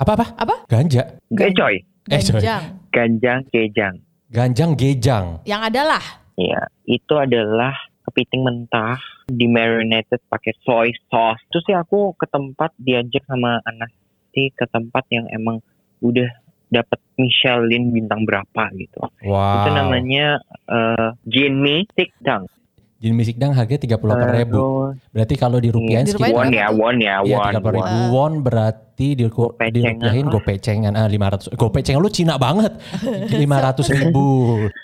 Apa 0.01 0.11
apa? 0.17 0.25
Apa? 0.41 0.55
Ganja. 0.65 1.21
Gecoy. 1.29 1.85
Eh, 2.09 2.21
sorry. 2.21 2.41
Ganjang. 2.41 2.63
Ganjang 2.89 3.39
gejang. 3.53 3.95
Ganjang 4.33 4.71
gejang. 4.73 5.25
Yang 5.45 5.61
adalah. 5.73 6.03
Iya, 6.35 6.61
itu 6.89 7.13
adalah 7.15 7.73
kepiting 8.05 8.43
mentah 8.43 8.99
di 9.25 9.49
marinated 9.49 10.21
pakai 10.29 10.53
soy 10.61 10.93
sauce. 11.09 11.41
Terus 11.49 11.63
sih 11.65 11.77
aku 11.77 12.13
ke 12.17 12.29
tempat 12.29 12.73
diajak 12.77 13.25
sama 13.25 13.61
anak 13.65 13.89
sih 14.35 14.51
ke 14.51 14.67
tempat 14.69 15.07
yang 15.09 15.25
emang 15.31 15.63
udah 16.03 16.27
dapat 16.75 16.99
Michelin 17.15 17.95
bintang 17.95 18.27
berapa 18.27 18.63
gitu. 18.75 19.07
Wow. 19.23 19.63
Itu 19.63 19.69
namanya 19.71 20.43
eh 20.67 21.09
Jinmi 21.23 21.87
Sikdang. 21.95 22.51
Jin 22.51 22.64
misik 23.11 23.35
dang 23.35 23.51
harganya 23.51 23.77
38 23.77 24.01
ribu. 24.33 24.55
Terus 24.55 25.11
Berarti 25.11 25.35
kalau 25.35 25.57
dirupiahin 25.57 26.03
Iya. 26.03 26.11
sekitar 26.11 26.33
won 26.33 26.49
ya, 26.49 26.67
won 26.69 26.95
ya, 26.97 27.15
Iya 27.19 27.37
won. 27.37 27.51
30 27.53 27.75
ribu 27.75 27.83
won. 27.85 28.09
won 28.09 28.33
berarti 28.39 28.83
di, 28.95 29.27
dirupiahin 29.67 29.99
lah. 30.23 30.31
gopecengan 30.31 30.93
ah 30.93 31.03
500 31.03 31.51
gopecengan 31.53 31.99
lu 31.99 32.07
Cina 32.07 32.35
banget 32.35 32.71
500 33.27 33.91
ribu 33.91 34.23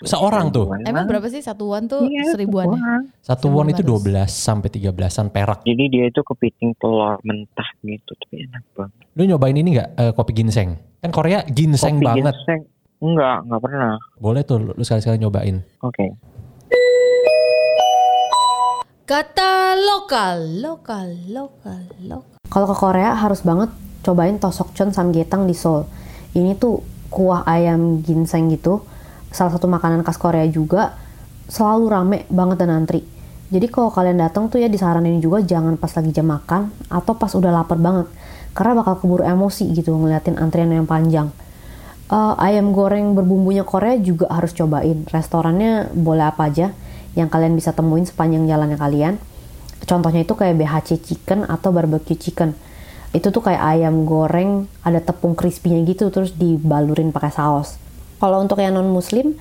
seorang 0.02 0.50
tuh 0.50 0.68
Emang 0.82 1.08
berapa 1.08 1.24
sih 1.26 1.40
satuan 1.40 1.86
tuh 1.86 2.04
Iya, 2.04 2.28
seribuan 2.30 2.68
ya? 2.68 2.76
won. 2.76 3.02
satu 3.18 3.48
won 3.48 3.66
itu 3.66 3.80
900. 3.80 4.28
12 4.28 4.28
sampai 4.28 4.68
13an 4.70 5.26
perak 5.26 5.58
Jadi 5.62 5.84
dia 5.88 6.04
itu 6.06 6.20
kepiting 6.20 6.76
telur 6.76 7.16
mentah 7.22 7.64
gitu, 7.80 8.12
tapi 8.14 8.44
enak 8.44 8.62
banget. 8.74 9.00
lu 9.12 9.22
nyobain 9.26 9.54
ini 9.54 9.68
nggak 9.72 9.88
eh, 9.94 10.12
kopi 10.12 10.32
ginseng 10.34 10.70
kan 10.98 11.10
Korea 11.10 11.40
ginseng 11.44 11.96
Kopi 11.96 12.06
banget 12.06 12.36
ginseng. 12.36 12.60
Enggak, 13.00 13.36
enggak 13.42 13.60
pernah. 13.60 13.94
boleh 14.16 14.42
tuh 14.42 14.56
lu 14.60 14.78
sekali-sekali 14.78 15.18
nyobain 15.18 15.56
Oke. 15.80 16.12
Kata 19.02 19.74
lokal, 19.74 20.62
lokal, 20.62 21.10
lokal, 21.26 21.90
lokal. 22.06 22.38
Kalau 22.46 22.66
ke 22.70 22.76
Korea 22.78 23.18
harus 23.18 23.42
banget 23.42 23.74
cobain 24.06 24.38
tosokchon 24.38 24.94
samgyetang 24.94 25.50
di 25.50 25.58
Seoul. 25.58 25.90
Ini 26.38 26.54
tuh 26.54 26.86
kuah 27.10 27.42
ayam 27.42 27.98
ginseng 28.06 28.46
gitu. 28.54 28.86
Salah 29.34 29.58
satu 29.58 29.66
makanan 29.66 30.06
khas 30.06 30.22
Korea 30.22 30.46
juga 30.46 30.94
selalu 31.50 31.84
rame 31.90 32.18
banget 32.30 32.62
dan 32.62 32.70
antri. 32.70 33.02
Jadi 33.50 33.66
kalau 33.74 33.90
kalian 33.90 34.22
datang 34.22 34.46
tuh 34.46 34.62
ya 34.62 34.70
disaranin 34.70 35.18
juga 35.18 35.42
jangan 35.42 35.74
pas 35.82 35.90
lagi 35.90 36.14
jam 36.14 36.30
makan 36.30 36.70
atau 36.86 37.18
pas 37.18 37.34
udah 37.34 37.50
lapar 37.50 37.82
banget. 37.82 38.06
Karena 38.54 38.86
bakal 38.86 39.02
keburu 39.02 39.26
emosi 39.26 39.66
gitu 39.74 39.98
ngeliatin 39.98 40.38
antrian 40.38 40.70
yang 40.70 40.86
panjang. 40.86 41.34
Eh, 42.06 42.34
ayam 42.38 42.70
goreng 42.70 43.18
berbumbunya 43.18 43.66
Korea 43.66 43.98
juga 43.98 44.30
harus 44.30 44.54
cobain. 44.54 45.02
Restorannya 45.10 45.90
boleh 45.90 46.30
apa 46.30 46.46
aja 46.46 46.70
yang 47.18 47.28
kalian 47.28 47.56
bisa 47.56 47.76
temuin 47.76 48.08
sepanjang 48.08 48.48
jalannya 48.48 48.78
kalian. 48.78 49.14
Contohnya 49.82 50.22
itu 50.22 50.32
kayak 50.32 50.56
BHC 50.56 51.02
chicken 51.02 51.44
atau 51.44 51.74
barbecue 51.74 52.16
chicken. 52.16 52.54
Itu 53.12 53.28
tuh 53.28 53.44
kayak 53.44 53.60
ayam 53.60 54.08
goreng 54.08 54.70
ada 54.86 55.02
tepung 55.02 55.36
crispy-nya 55.36 55.84
gitu 55.84 56.08
terus 56.08 56.32
dibalurin 56.32 57.12
pakai 57.12 57.32
saus. 57.34 57.76
Kalau 58.22 58.40
untuk 58.40 58.62
yang 58.62 58.78
non 58.78 58.88
muslim 58.88 59.36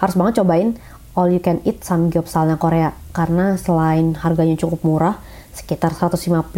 harus 0.00 0.14
banget 0.16 0.40
cobain 0.40 0.78
all 1.18 1.28
you 1.28 1.42
can 1.42 1.58
eat 1.66 1.82
samgyeopsalnya 1.82 2.56
Korea 2.56 2.94
karena 3.10 3.58
selain 3.58 4.14
harganya 4.16 4.54
cukup 4.56 4.80
murah 4.86 5.18
sekitar 5.50 5.92
150.000 5.92 6.54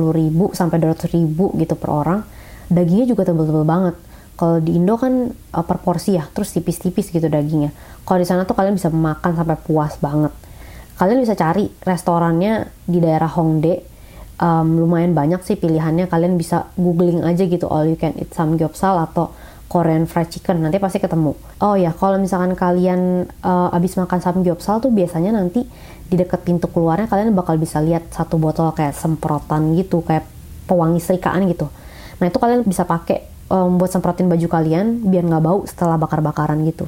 sampai 0.53 0.77
200.000 0.79 1.61
gitu 1.65 1.75
per 1.81 1.91
orang, 1.91 2.21
dagingnya 2.69 3.17
juga 3.17 3.25
tebel-tebel 3.25 3.65
banget. 3.65 3.97
Kalau 4.37 4.59
di 4.61 4.77
Indo 4.77 4.97
kan 5.01 5.33
uh, 5.33 5.65
per 5.65 5.79
porsi 5.81 6.17
ya, 6.17 6.25
terus 6.33 6.53
tipis-tipis 6.53 7.09
gitu 7.09 7.25
dagingnya. 7.29 7.73
Kalau 8.05 8.19
di 8.21 8.27
sana 8.29 8.45
tuh 8.45 8.57
kalian 8.57 8.77
bisa 8.77 8.93
makan 8.93 9.33
sampai 9.39 9.57
puas 9.61 9.97
banget. 10.01 10.33
Kalian 10.97 11.25
bisa 11.25 11.35
cari 11.35 11.69
restorannya 11.83 12.69
di 12.85 12.99
daerah 13.01 13.31
Hongdae. 13.31 13.91
Um, 14.43 14.83
lumayan 14.83 15.15
banyak 15.15 15.41
sih 15.47 15.55
pilihannya. 15.55 16.11
Kalian 16.11 16.35
bisa 16.35 16.73
googling 16.75 17.23
aja 17.23 17.47
gitu 17.47 17.71
all 17.71 17.87
you 17.87 17.99
can 17.99 18.17
eat 18.19 18.33
samgyeopsal 18.35 18.99
atau 18.99 19.31
Korean 19.73 20.05
fried 20.05 20.29
chicken 20.29 20.61
nanti 20.61 20.77
pasti 20.77 21.01
ketemu. 21.01 21.33
Oh 21.65 21.73
ya, 21.73 21.97
kalau 21.97 22.21
misalkan 22.21 22.53
kalian 22.53 23.25
uh, 23.41 23.73
abis 23.73 23.97
makan 23.97 24.21
samgyeopsal 24.21 24.85
tuh 24.85 24.93
biasanya 24.93 25.33
nanti 25.33 25.65
di 26.05 26.15
dekat 26.21 26.45
pintu 26.45 26.69
keluarnya 26.69 27.09
kalian 27.09 27.33
bakal 27.33 27.57
bisa 27.57 27.81
lihat 27.81 28.13
satu 28.13 28.37
botol 28.37 28.69
kayak 28.77 28.93
semprotan 28.93 29.73
gitu, 29.73 30.05
kayak 30.05 30.29
pewangi 30.69 31.01
serikaan 31.01 31.49
gitu. 31.49 31.73
Nah 32.21 32.29
itu 32.29 32.37
kalian 32.37 32.69
bisa 32.69 32.85
pakai 32.85 33.25
um, 33.49 33.81
buat 33.81 33.89
semprotin 33.89 34.29
baju 34.29 34.45
kalian 34.45 35.09
biar 35.09 35.25
nggak 35.25 35.41
bau 35.41 35.65
setelah 35.65 35.97
bakar-bakaran 35.97 36.61
gitu. 36.69 36.85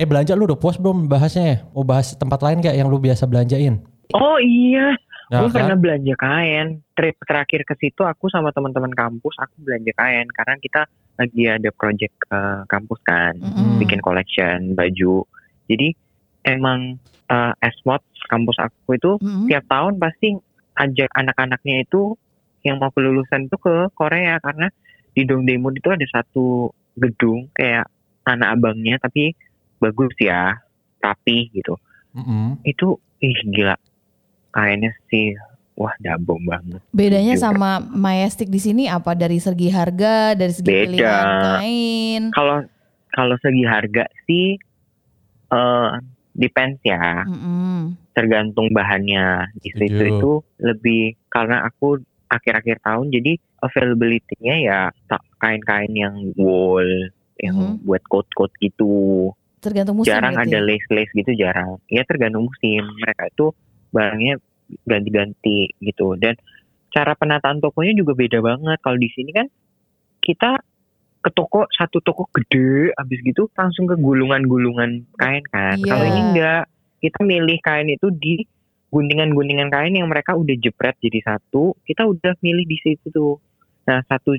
Eh 0.00 0.08
belanja 0.08 0.32
lu 0.32 0.48
udah 0.48 0.56
puas 0.56 0.80
belum 0.80 1.04
bahasnya 1.04 1.44
ya 1.44 1.56
mau 1.76 1.84
bahas 1.84 2.16
tempat 2.16 2.40
lain 2.40 2.64
gak 2.64 2.72
yang 2.72 2.88
lu 2.88 2.96
biasa 2.96 3.28
belanjain 3.28 3.84
Oh 4.10 4.42
iya, 4.42 4.98
Nah, 5.30 5.46
gue 5.46 5.54
pernah 5.54 5.78
kan? 5.78 5.82
belanja 5.86 6.14
kain. 6.18 6.66
Trip 6.98 7.14
terakhir 7.22 7.62
ke 7.62 7.74
situ 7.78 8.02
aku 8.02 8.26
sama 8.26 8.50
teman-teman 8.50 8.90
kampus 8.90 9.38
aku 9.38 9.62
belanja 9.62 9.94
kain 9.94 10.26
karena 10.34 10.58
kita 10.58 10.82
lagi 11.14 11.42
ada 11.46 11.70
project 11.70 12.14
eh, 12.34 12.66
kampus 12.66 12.98
kan, 13.06 13.38
Mm-mm. 13.38 13.78
bikin 13.78 14.02
collection 14.02 14.74
baju. 14.74 15.22
Jadi 15.70 15.94
emang 16.42 16.98
eh, 17.30 17.52
Esmod 17.62 18.02
kampus 18.26 18.58
aku 18.58 18.98
itu 18.98 19.12
Mm-mm. 19.22 19.46
tiap 19.46 19.70
tahun 19.70 20.02
pasti 20.02 20.34
ajak 20.74 21.14
anak-anaknya 21.14 21.86
itu 21.86 22.18
yang 22.66 22.82
mau 22.82 22.90
kelulusan 22.90 23.46
itu 23.46 23.56
ke 23.62 23.94
Korea 23.94 24.42
karena 24.42 24.66
di 25.14 25.22
Dongdaemun 25.22 25.78
itu 25.78 25.94
ada 25.94 26.06
satu 26.10 26.74
gedung 26.98 27.46
kayak 27.54 27.86
tanah 28.26 28.58
abangnya 28.58 28.98
tapi 28.98 29.32
bagus 29.80 30.12
ya, 30.20 30.60
rapi 31.00 31.48
gitu. 31.50 31.74
Mm-mm. 32.12 32.60
Itu 32.62 33.00
ih 33.18 33.36
gila 33.48 33.74
kainnya 34.50 34.90
sih 35.08 35.32
wah 35.74 35.94
dabong 35.98 36.42
banget. 36.44 36.82
Bedanya 36.92 37.38
Juga. 37.38 37.44
sama 37.48 37.70
Majestic 37.80 38.50
di 38.50 38.60
sini 38.60 38.84
apa 38.84 39.16
dari 39.16 39.40
segi 39.40 39.72
harga, 39.72 40.36
dari 40.36 40.52
segi 40.52 40.68
Beda. 40.68 40.84
pilihan 40.84 41.26
kain? 41.40 42.22
Kalau 42.36 42.58
kalau 43.10 43.36
segi 43.40 43.64
harga 43.64 44.04
sih 44.26 44.60
eh 45.50 45.90
depends 46.30 46.78
ya, 46.84 47.24
Mm-mm. 47.26 47.96
tergantung 48.12 48.70
bahannya. 48.70 49.50
Di 49.56 49.70
situ 49.72 50.02
itu 50.04 50.32
lebih 50.60 51.16
karena 51.26 51.64
aku 51.64 51.98
akhir-akhir 52.30 52.78
tahun 52.84 53.10
jadi 53.10 53.34
availability-nya 53.60 54.56
ya 54.62 54.80
kain-kain 55.42 55.90
yang 55.90 56.14
wool 56.38 56.86
yang 57.40 57.56
Mhm. 57.56 57.88
buat 57.88 58.02
coat-coat 58.06 58.52
gitu. 58.60 59.32
Tergantung 59.60 60.00
musim 60.00 60.10
jarang 60.10 60.34
berarti. 60.34 60.56
ada 60.56 60.58
lace-lace 60.64 61.12
gitu 61.12 61.32
jarang. 61.36 61.76
Ya 61.92 62.02
tergantung 62.08 62.48
musim. 62.48 62.80
Mereka 62.80 63.28
itu 63.28 63.46
barangnya 63.92 64.34
ganti-ganti 64.88 65.76
gitu. 65.84 66.16
Dan 66.16 66.34
cara 66.90 67.12
penataan 67.14 67.60
tokonya 67.60 67.92
juga 67.92 68.16
beda 68.16 68.40
banget. 68.40 68.78
Kalau 68.80 68.98
di 68.98 69.08
sini 69.12 69.30
kan 69.36 69.46
kita 70.24 70.58
ke 71.20 71.30
toko 71.36 71.68
satu 71.68 72.00
toko 72.00 72.24
gede, 72.32 72.96
habis 72.96 73.20
gitu 73.20 73.52
langsung 73.52 73.84
ke 73.84 74.00
gulungan-gulungan 74.00 75.04
kain 75.20 75.44
kan. 75.52 75.76
Iya. 75.76 75.86
Kalau 75.86 76.04
ini 76.08 76.20
enggak, 76.32 76.64
kita 77.04 77.20
milih 77.20 77.58
kain 77.60 77.88
itu 77.92 78.08
di 78.08 78.40
guntingan-guntingan 78.90 79.68
kain 79.70 79.94
yang 79.94 80.08
mereka 80.08 80.34
udah 80.34 80.56
jepret 80.56 80.96
jadi 80.98 81.20
satu. 81.22 81.76
Kita 81.84 82.08
udah 82.08 82.34
milih 82.40 82.64
di 82.64 82.78
situ 82.80 83.12
tuh. 83.12 83.36
Nah 83.84 84.00
satu 84.08 84.34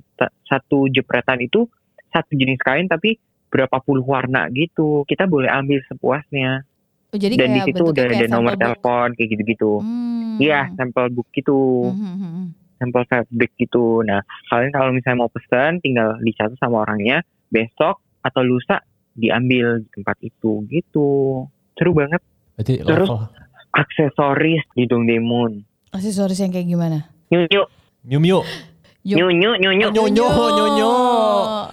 satu 0.49 0.89
jepretan 0.89 1.39
itu 1.45 1.69
satu 2.11 2.33
jenis 2.35 2.59
kain 2.59 2.89
tapi 2.89 3.15
berapa 3.51 3.77
puluh 3.83 4.01
warna 4.01 4.47
gitu. 4.49 5.03
Kita 5.05 5.27
boleh 5.27 5.51
ambil 5.51 5.83
sepuasnya. 5.85 6.63
Oh, 7.11 7.19
jadi 7.19 7.35
Dan 7.35 7.51
di 7.51 7.59
kayak 7.59 7.67
situ 7.75 7.83
udah 7.83 8.03
ada 8.07 8.27
nomor 8.31 8.55
telepon 8.55 9.11
kayak 9.19 9.29
gitu-gitu. 9.35 9.83
Hmm. 9.83 10.39
Iya, 10.39 10.71
sampel 10.79 11.11
book 11.11 11.27
gitu, 11.35 11.91
Mhm, 11.91 12.15
mhm. 12.15 12.43
sampel 12.79 13.03
fabric 13.03 13.51
gitu. 13.59 13.99
Nah, 14.07 14.23
kalian 14.47 14.71
kalau 14.71 14.95
misalnya 14.95 15.27
mau 15.27 15.29
pesan, 15.29 15.83
tinggal 15.83 16.15
dicatat 16.23 16.55
sama 16.55 16.87
orangnya. 16.87 17.19
Besok 17.51 17.99
atau 18.23 18.41
lusa 18.41 18.79
diambil 19.11 19.83
di 19.83 19.87
tempat 19.91 20.15
itu 20.23 20.63
gitu. 20.71 21.43
Seru 21.75 21.91
banget. 21.91 22.23
Berarti 22.55 22.79
Terus- 22.79 23.11
level 23.11 23.27
Aksesoris 23.71 24.63
di 24.71 24.83
Dongdaemun. 24.83 25.63
Aksesoris 25.91 26.39
yang 26.39 26.51
kayak 26.51 26.67
gimana? 26.67 27.07
Nyu 27.27 27.47
nyu 27.47 27.63
Miu 28.03 28.19
Miu. 28.19 28.39
Oh, 29.01 29.17
nyu 29.17 29.33
nyu 29.33 29.49
nyu 29.57 29.71
nyu. 29.73 29.89
Nyu 29.89 30.25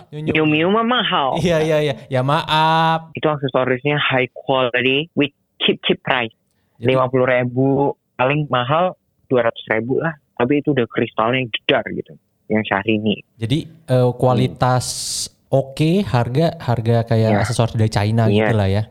Nyu 0.08 0.44
nyu 0.48 0.68
mah 0.72 0.86
mahal. 0.88 1.36
Iya 1.44 1.60
iya 1.60 1.78
iya. 1.84 1.94
Ya 2.08 2.20
maaf. 2.24 3.12
Itu 3.12 3.28
aksesorisnya 3.28 4.00
high 4.00 4.32
quality 4.32 5.12
with 5.12 5.36
cheap 5.60 5.76
cheap 5.84 6.00
price. 6.00 6.32
Lima 6.80 7.12
puluh 7.12 7.28
ribu 7.28 7.92
paling 8.16 8.48
mahal 8.48 8.96
dua 9.28 9.44
ratus 9.44 9.60
ribu 9.68 10.00
lah. 10.00 10.16
Tapi 10.40 10.64
itu 10.64 10.72
udah 10.72 10.88
kristalnya 10.88 11.44
gedar 11.52 11.84
gitu. 11.92 12.16
Yang 12.48 12.64
Syahrini. 12.72 13.16
Jadi 13.36 13.58
eh, 13.68 14.10
kualitas 14.16 14.86
oke, 15.52 16.00
harga 16.08 16.56
harga 16.56 17.04
kayak 17.04 17.28
Iya. 17.28 17.38
aksesoris 17.44 17.76
dari 17.76 17.92
China 17.92 18.24
Iya. 18.24 18.32
gitu 18.32 18.54
lah 18.56 18.68
ya. 18.72 18.82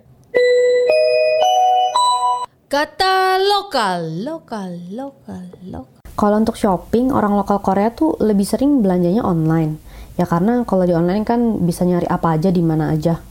Kata 2.68 3.40
lokal, 3.42 4.28
lokal, 4.28 4.72
lokal, 4.94 5.48
lokal. 5.66 5.97
Kalau 6.18 6.42
untuk 6.42 6.58
shopping, 6.58 7.14
orang 7.14 7.38
lokal 7.38 7.62
Korea 7.62 7.94
tuh 7.94 8.18
lebih 8.18 8.42
sering 8.42 8.82
belanjanya 8.82 9.22
online. 9.22 9.78
Ya 10.18 10.26
karena 10.26 10.66
kalau 10.66 10.90
di 10.90 10.98
online 10.98 11.22
kan 11.22 11.62
bisa 11.62 11.86
nyari 11.86 12.10
apa 12.10 12.34
aja 12.34 12.50
di 12.50 12.66
mana 12.66 12.90
aja. 12.90 13.22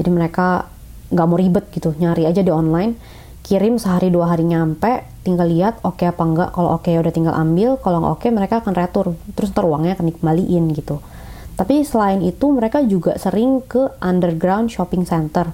Jadi 0.00 0.08
mereka 0.08 0.64
nggak 1.12 1.26
mau 1.28 1.36
ribet 1.36 1.68
gitu, 1.68 1.92
nyari 2.00 2.24
aja 2.24 2.40
di 2.40 2.48
online, 2.48 2.96
kirim 3.44 3.76
sehari 3.76 4.08
dua 4.08 4.32
hari 4.32 4.48
nyampe, 4.48 5.04
tinggal 5.20 5.52
lihat 5.52 5.84
oke 5.84 6.00
apa 6.00 6.22
enggak. 6.24 6.48
Kalau 6.56 6.80
oke 6.80 6.88
ya 6.88 7.04
udah 7.04 7.12
tinggal 7.12 7.36
ambil, 7.36 7.76
kalau 7.76 8.00
nggak 8.00 8.14
oke 8.16 8.26
mereka 8.32 8.54
akan 8.64 8.72
retur, 8.72 9.06
terus 9.36 9.52
ntar 9.52 9.68
uangnya 9.68 10.00
akan 10.00 10.08
dikembaliin 10.08 10.64
gitu. 10.72 10.96
Tapi 11.60 11.84
selain 11.84 12.24
itu 12.24 12.48
mereka 12.48 12.80
juga 12.80 13.20
sering 13.20 13.60
ke 13.60 14.00
underground 14.00 14.72
shopping 14.72 15.04
center. 15.04 15.52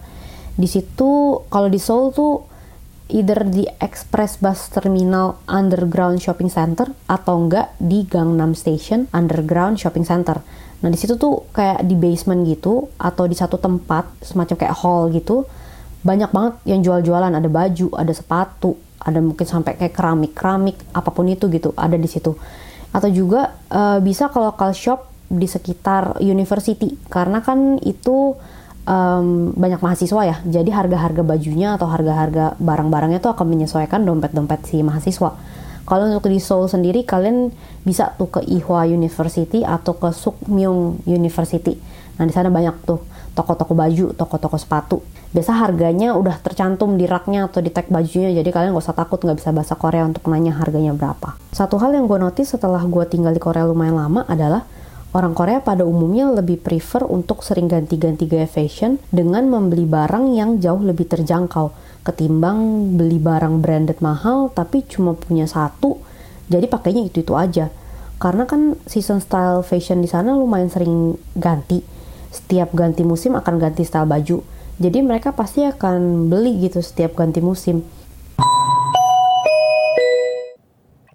Di 0.55 0.71
situ 0.71 1.43
kalau 1.51 1.67
di 1.67 1.83
Seoul 1.83 2.15
tuh 2.15 2.47
either 3.07 3.47
di 3.47 3.67
Express 3.79 4.43
Bus 4.43 4.67
Terminal 4.71 5.39
Underground 5.47 6.19
Shopping 6.19 6.51
Center 6.51 6.91
atau 7.07 7.39
enggak 7.39 7.75
di 7.79 8.03
Gangnam 8.07 8.59
Station 8.59 9.07
Underground 9.15 9.79
Shopping 9.79 10.03
Center. 10.03 10.43
Nah 10.83 10.89
di 10.91 10.99
situ 10.99 11.15
tuh 11.15 11.47
kayak 11.55 11.87
di 11.87 11.95
basement 11.95 12.43
gitu 12.45 12.91
atau 12.99 13.25
di 13.31 13.39
satu 13.39 13.57
tempat 13.57 14.11
semacam 14.21 14.57
kayak 14.59 14.77
hall 14.83 15.09
gitu 15.15 15.47
banyak 16.07 16.31
banget 16.31 16.55
yang 16.71 16.81
jual-jualan 16.87 17.35
ada 17.35 17.51
baju, 17.51 17.91
ada 17.99 18.15
sepatu, 18.15 18.79
ada 19.03 19.19
mungkin 19.19 19.43
sampai 19.43 19.75
kayak 19.75 19.95
keramik-keramik 19.95 20.79
apa 20.95 21.11
pun 21.11 21.27
itu 21.27 21.51
gitu 21.51 21.75
ada 21.75 21.99
di 21.99 22.07
situ. 22.07 22.39
Atau 22.95 23.11
juga 23.11 23.59
eh, 23.71 23.99
bisa 23.99 24.31
ke 24.31 24.39
local 24.39 24.71
shop 24.71 25.11
di 25.27 25.51
sekitar 25.51 26.23
university 26.23 26.95
karena 27.11 27.43
kan 27.43 27.83
itu 27.83 28.39
em, 28.87 29.53
banyak 29.53 29.83
mahasiswa 29.83 30.23
ya, 30.25 30.37
jadi 30.47 30.71
harga-harga 30.71 31.23
bajunya 31.27 31.75
atau 31.75 31.91
harga-harga 31.91 32.55
barang-barangnya 32.63 33.19
tuh 33.19 33.35
akan 33.35 33.47
menyesuaikan 33.47 34.07
dompet-dompet 34.07 34.65
si 34.71 34.81
mahasiswa. 34.81 35.35
Kalau 35.87 36.03
untuk 36.11 36.27
di 36.27 36.43
Seoul 36.43 36.67
sendiri, 36.67 37.07
kalian 37.07 37.55
bisa 37.87 38.11
tuh 38.19 38.27
ke 38.27 38.43
Ihwa 38.43 38.83
University 38.91 39.63
atau 39.63 39.95
ke 39.95 40.11
Sukmyung 40.11 40.99
University. 41.07 41.79
Nah 42.19 42.27
di 42.27 42.35
sana 42.35 42.51
banyak 42.51 42.83
tuh 42.83 42.99
toko-toko 43.39 43.77
baju, 43.77 44.11
toko-toko 44.17 44.59
sepatu. 44.59 44.99
Biasa 45.31 45.53
harganya 45.53 46.17
udah 46.17 46.41
tercantum 46.43 46.97
di 46.97 47.05
raknya 47.05 47.47
atau 47.47 47.63
di 47.63 47.71
tag 47.71 47.87
bajunya, 47.93 48.33
jadi 48.35 48.49
kalian 48.51 48.73
gak 48.73 48.83
usah 48.89 48.97
takut 48.97 49.21
nggak 49.21 49.37
bisa 49.37 49.53
bahasa 49.53 49.77
Korea 49.77 50.09
untuk 50.09 50.27
nanya 50.33 50.57
harganya 50.57 50.97
berapa. 50.97 51.37
Satu 51.53 51.77
hal 51.77 51.93
yang 51.93 52.09
gue 52.09 52.19
notice 52.19 52.57
setelah 52.57 52.81
gue 52.83 53.05
tinggal 53.07 53.37
di 53.37 53.43
Korea 53.43 53.69
lumayan 53.69 54.01
lama 54.01 54.25
adalah 54.27 54.65
Orang 55.17 55.33
Korea 55.33 55.65
pada 55.65 55.81
umumnya 55.89 56.29
lebih 56.29 56.61
prefer 56.61 57.01
untuk 57.01 57.41
sering 57.41 57.73
ganti-ganti 57.73 58.29
gaya 58.29 58.45
fashion 58.45 59.01
dengan 59.09 59.49
membeli 59.49 59.89
barang 59.89 60.37
yang 60.37 60.61
jauh 60.61 60.85
lebih 60.85 61.09
terjangkau 61.09 61.73
ketimbang 62.05 62.93
beli 63.01 63.17
barang 63.17 63.65
branded 63.65 64.05
mahal 64.05 64.53
tapi 64.53 64.85
cuma 64.85 65.17
punya 65.17 65.49
satu 65.49 65.97
jadi 66.53 66.69
pakainya 66.69 67.09
itu-itu 67.09 67.33
aja. 67.33 67.73
Karena 68.21 68.45
kan 68.45 68.77
season 68.85 69.25
style 69.25 69.65
fashion 69.65 70.05
di 70.05 70.09
sana 70.13 70.37
lumayan 70.37 70.69
sering 70.69 71.17
ganti. 71.33 71.81
Setiap 72.29 72.77
ganti 72.77 73.01
musim 73.01 73.41
akan 73.41 73.57
ganti 73.57 73.89
style 73.89 74.05
baju. 74.05 74.45
Jadi 74.77 75.01
mereka 75.01 75.33
pasti 75.33 75.65
akan 75.65 76.29
beli 76.29 76.61
gitu 76.61 76.85
setiap 76.85 77.17
ganti 77.17 77.41
musim. 77.41 77.81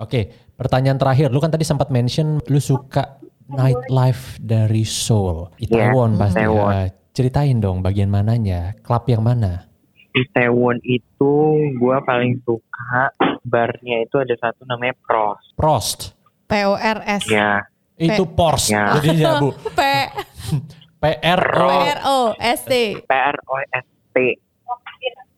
Oke, 0.01 0.33
pertanyaan 0.57 0.97
terakhir. 0.97 1.29
Lu 1.29 1.37
kan 1.37 1.53
tadi 1.53 1.69
sempat 1.69 1.93
mention 1.93 2.41
lu 2.49 2.57
suka 2.57 3.21
nightlife 3.47 4.37
dari 4.37 4.83
Seoul, 4.83 5.49
Iya, 5.55 5.89
Itaewon 5.89 6.11
pasti. 6.15 6.37
Itaewon. 6.37 6.71
ya. 6.71 6.85
Ceritain 7.11 7.57
dong 7.57 7.79
bagian 7.79 8.07
mananya, 8.07 8.71
klub 8.79 9.03
yang 9.05 9.19
mana? 9.21 9.67
Di 10.11 10.23
Taiwan 10.29 10.79
itu 10.81 11.33
gue 11.73 11.97
paling 12.01 12.39
suka 12.41 13.11
barnya 13.41 14.03
itu 14.03 14.15
ada 14.15 14.35
satu 14.37 14.63
namanya 14.65 14.95
Pros. 15.01 15.39
Prost. 15.53 15.99
PORS. 16.47 17.23
Ya, 17.25 17.63
Itu 17.95 18.27
Porsche. 18.27 18.75
Ya. 18.75 18.95
Jadinya 18.95 19.39
Bu. 19.39 19.55
P 19.77 19.79
PR 21.01 21.41
P 21.41 21.71
R 21.87 21.99
O 22.05 22.19
S 22.35 22.59
T. 22.63 22.73
P 22.99 23.11
R 23.11 23.37
O 23.41 23.53
S 23.59 23.85
T. 24.11 24.17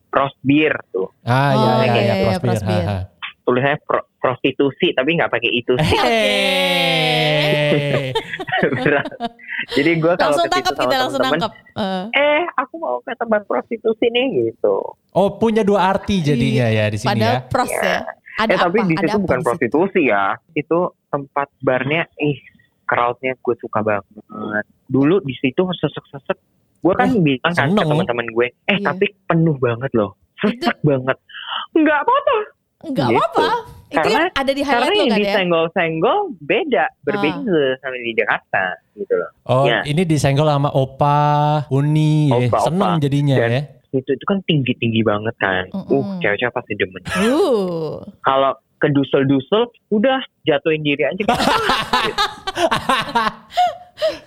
Pros 0.10 0.34
Beer 0.42 0.78
tuh. 0.90 1.10
Ah 1.22 1.54
Oh, 1.54 1.58
ya 1.58 1.74
ya 1.74 1.94
iya, 1.94 2.02
ya, 2.04 2.16
iya, 2.30 2.38
Prost 2.38 2.42
Beer. 2.42 2.54
Prost 2.54 2.66
Beer. 2.66 2.86
Ha, 2.86 2.94
ha. 2.94 3.00
Tulisannya 3.44 3.78
pro- 3.82 4.08
prostitusi 4.24 4.96
tapi 4.96 5.20
nggak 5.20 5.28
pakai 5.28 5.52
itu 5.52 5.76
sih. 5.84 6.00
Hey. 6.00 7.36
Jadi 9.76 9.92
gue 10.00 10.14
kalau 10.16 10.32
Langsung 10.32 10.48
ke 10.48 10.50
situ 10.50 10.56
tangkap 10.56 10.74
sama 10.74 10.84
kita 10.88 10.96
langsung 10.96 11.20
temen-temen, 11.20 11.44
nangkep. 11.44 11.84
Eh. 11.84 12.06
Eh, 12.16 12.44
aku 12.56 12.74
mau 12.80 12.96
ke 13.04 13.12
tempat 13.20 13.42
prostitusi 13.44 14.06
nih 14.08 14.26
gitu. 14.48 14.76
Oh 15.12 15.36
punya 15.36 15.68
dua 15.68 15.92
arti 15.92 16.24
jadinya 16.24 16.72
ya 16.72 16.88
di 16.88 16.96
sini 16.96 17.12
Padahal 17.12 17.36
ya. 17.36 17.44
pros 17.52 17.74
ya. 17.74 18.00
Ada 18.34 18.50
eh, 18.50 18.58
tapi 18.58 18.78
apa? 18.80 18.88
di 18.88 18.94
Ada 18.96 19.06
situ 19.06 19.20
bukan 19.20 19.38
di 19.38 19.42
situ? 19.42 19.48
prostitusi 19.52 20.02
ya. 20.08 20.26
Itu 20.56 20.80
tempat 21.12 21.48
barnya, 21.62 22.02
ih, 22.18 22.40
crowdnya 22.88 23.34
gue 23.38 23.56
suka 23.60 23.80
banget. 23.84 24.66
Dulu 24.88 25.16
di 25.22 25.36
situ 25.38 25.62
sesek-sesek. 25.62 26.38
Gue 26.80 26.94
kan 26.98 27.10
bilang 27.20 27.54
kan 27.54 27.70
ke 27.72 27.84
teman-teman 27.84 28.28
gue, 28.28 28.48
eh 28.68 28.76
Iya. 28.76 28.92
tapi 28.92 29.06
penuh 29.24 29.56
banget 29.60 29.92
loh. 29.94 30.18
Sesek 30.42 30.78
banget. 30.84 31.18
Nggak 31.72 32.00
apa-apa. 32.04 32.38
Enggak 32.84 33.08
Gitu. 33.08 33.18
apa-apa. 33.18 33.48
Itu 33.88 33.98
Karena 34.02 34.10
yang 34.18 34.34
ada 34.34 34.52
di 34.52 34.62
highlight 34.62 34.82
Karena 34.84 34.96
yang 34.98 35.06
kan 35.08 35.14
ya? 35.14 35.26
disenggol-senggol 35.30 36.18
beda, 36.42 36.86
berbeda 37.04 37.62
sama 37.78 37.96
di 37.96 38.12
Jakarta 38.12 38.64
gitu 38.94 39.14
loh. 39.14 39.30
Oh, 39.46 39.66
Ya. 39.66 39.80
ini 39.86 40.02
disenggol 40.04 40.48
sama 40.48 40.70
Opa, 40.70 41.22
Uni, 41.70 42.28
ya. 42.28 42.50
Opa, 42.50 42.58
seneng 42.64 42.92
Opa. 42.92 43.02
jadinya 43.02 43.36
Dan- 43.38 43.52
ya. 43.52 43.62
Itu 43.94 44.10
itu 44.10 44.26
kan 44.26 44.42
tinggi-tinggi 44.44 45.06
banget 45.06 45.36
kan. 45.38 45.70
Uh, 45.70 45.86
Mm-mm. 45.86 46.18
cewek-cewek 46.18 46.50
pasti 46.52 46.74
demen. 46.74 47.02
Uh. 47.14 48.02
Kalau 48.20 48.52
kedusel-dusel, 48.80 49.64
udah 49.90 50.18
jatuhin 50.44 50.82
diri 50.82 51.06
aja. 51.06 51.24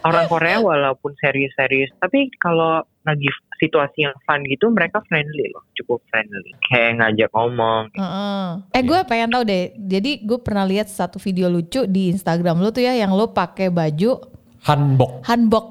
Orang 0.03 0.27
Korea 0.27 0.59
walaupun 0.59 1.13
serius-serius, 1.19 1.91
tapi 1.99 2.31
kalau 2.37 2.79
lagi 3.03 3.27
situasi 3.57 4.05
yang 4.05 4.15
fun 4.23 4.45
gitu, 4.45 4.69
mereka 4.69 5.01
friendly 5.05 5.49
loh, 5.51 5.65
cukup 5.75 6.03
friendly. 6.07 6.53
Kayak 6.65 7.01
ngajak 7.01 7.31
ngomong. 7.33 7.89
Heeh. 7.95 8.47
Eh 8.71 8.83
gue 8.83 8.99
pengen 9.05 9.31
tahu 9.31 9.43
deh. 9.43 9.65
Jadi 9.77 10.23
gue 10.23 10.39
pernah 10.39 10.63
lihat 10.63 10.87
satu 10.87 11.17
video 11.17 11.47
lucu 11.47 11.87
di 11.87 12.11
Instagram 12.11 12.61
lo 12.61 12.71
tuh 12.71 12.83
ya 12.83 12.95
yang 12.95 13.11
lo 13.11 13.31
pakai 13.31 13.69
baju 13.69 14.21
Hanbok. 14.63 15.23
hanbok. 15.25 15.67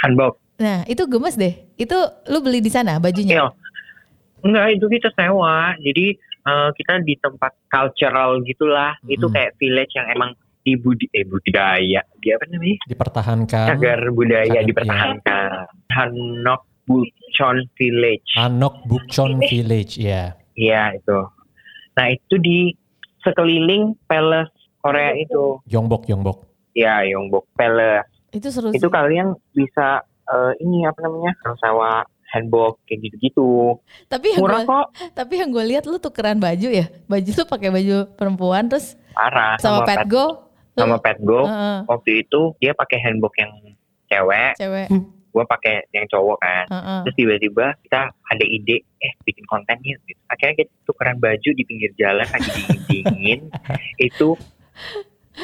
Hanbok. 0.00 0.34
Nah 0.58 0.86
itu 0.86 1.02
gemes 1.04 1.34
deh. 1.34 1.54
Itu 1.74 1.96
lo 2.26 2.38
beli 2.40 2.60
di 2.60 2.70
sana 2.70 2.96
bajunya? 2.96 3.34
Iya. 3.36 3.46
Enggak, 4.40 4.66
itu 4.72 4.86
kita 4.88 5.08
sewa. 5.12 5.74
Jadi 5.76 6.06
eh, 6.40 6.70
kita 6.72 7.04
di 7.04 7.14
tempat 7.20 7.52
cultural 7.68 8.40
gitulah. 8.42 8.96
Itu 9.04 9.28
Mm. 9.28 9.34
kayak 9.34 9.52
village 9.58 9.92
yang 9.92 10.08
emang 10.08 10.30
di 10.60 10.76
budi 10.76 11.06
eh 11.12 11.24
budaya. 11.24 12.00
Dia 12.20 12.32
apa 12.36 12.44
namanya? 12.52 12.76
Dipertahankan. 12.86 13.66
Cagar 13.74 14.00
budaya 14.12 14.46
Cagar, 14.48 14.64
dipertahankan. 14.68 15.50
Hanok 15.92 16.62
Buchon 16.84 17.56
Village. 17.78 18.28
Hanok 18.36 18.74
Bukchon 18.84 19.40
Village, 19.46 19.96
ya. 19.96 20.34
Iya, 20.58 20.98
itu. 20.98 21.18
Nah, 21.96 22.06
itu 22.12 22.34
di 22.40 22.58
sekeliling 23.24 23.96
palace 24.10 24.52
Korea 24.80 25.12
itu. 25.16 25.60
Yongbok, 25.68 26.08
Yongbok. 26.08 26.48
Ya, 26.76 27.04
Yongbok 27.04 27.48
Palace. 27.56 28.08
Itu 28.30 28.48
seru 28.54 28.70
Itu 28.70 28.88
sih. 28.88 28.92
kalian 28.92 29.34
bisa 29.52 30.06
eh, 30.30 30.52
ini 30.62 30.86
apa 30.86 30.98
namanya? 31.02 31.34
sewa 31.58 32.06
handbook 32.30 32.78
kayak 32.86 33.10
gitu-gitu. 33.10 33.74
Tapi 34.06 34.38
yang 34.38 34.40
Murah 34.46 34.62
gue 34.62 34.70
kok. 34.70 34.86
tapi 35.18 35.42
yang 35.42 35.50
gue 35.50 35.64
lihat 35.66 35.84
lo 35.90 35.98
tukeran 35.98 36.38
baju 36.38 36.68
ya. 36.70 36.86
Baju 37.10 37.30
lo 37.34 37.44
pakai 37.50 37.68
baju 37.74 37.96
perempuan 38.14 38.70
terus 38.70 38.94
Parah 39.12 39.58
sama, 39.58 39.82
pet 39.82 40.06
go. 40.06 40.49
Sama 40.80 40.96
pet 40.98 41.18
go. 41.20 41.44
Heeh, 41.44 41.78
waktu 41.84 42.10
itu 42.24 42.40
dia 42.58 42.72
pakai 42.72 42.98
handbook 43.04 43.36
yang 43.36 43.52
cewek, 44.08 44.52
cewek. 44.56 44.88
gue 45.30 45.44
pakai 45.46 45.86
yang 45.94 46.06
cowok 46.08 46.38
kan. 46.40 46.64
Heeh. 46.66 47.00
Terus 47.06 47.16
tiba-tiba 47.16 47.66
kita 47.84 48.00
ada 48.10 48.44
ide, 48.44 48.82
eh 48.98 49.12
bikin 49.22 49.44
konten 49.46 49.78
yuk. 49.84 50.00
Gitu. 50.08 50.20
Akhirnya 50.26 50.54
kita 50.64 50.72
tukeran 50.88 51.16
baju 51.22 51.50
di 51.54 51.62
pinggir 51.62 51.92
jalan 51.94 52.26
lagi 52.26 52.50
dingin-dingin. 52.50 53.40
itu 54.08 54.34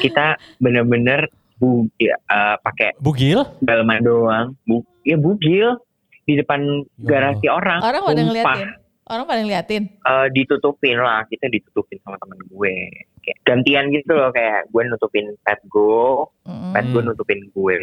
kita 0.03 0.35
bener-bener 0.59 1.31
bu, 1.57 1.89
ya, 1.97 2.17
eh, 2.17 2.55
pakai 2.61 2.97
Bugil? 3.01 3.41
dalaman 3.63 4.01
doang, 4.05 4.47
bu, 4.67 4.85
ya 5.01 5.17
bugil 5.17 5.79
di 6.27 6.35
depan 6.35 6.59
Ya 6.99 7.07
garasi 7.07 7.47
orang. 7.47 7.79
Orang 7.81 8.01
pada 8.03 8.21
ngeliatin. 8.21 8.67
Orang 9.07 9.25
pada 9.25 9.39
ngeliatin. 9.39 9.83
Eh, 9.87 10.27
ditutupin 10.35 10.99
lah, 10.99 11.23
kita 11.31 11.47
ditutupin 11.47 11.97
sama 12.03 12.19
temen 12.19 12.37
gue. 12.51 12.75
Gantian 13.43 13.91
gitu 13.91 14.15
loh, 14.15 14.31
kayak 14.31 14.71
gue 14.71 14.81
nutupin 14.87 15.35
pet 15.43 15.59
go, 15.67 16.31
Mm-mm. 16.47 16.71
kan 16.71 16.83
gue 16.91 17.01
nutupin 17.03 17.39
gue. 17.51 17.75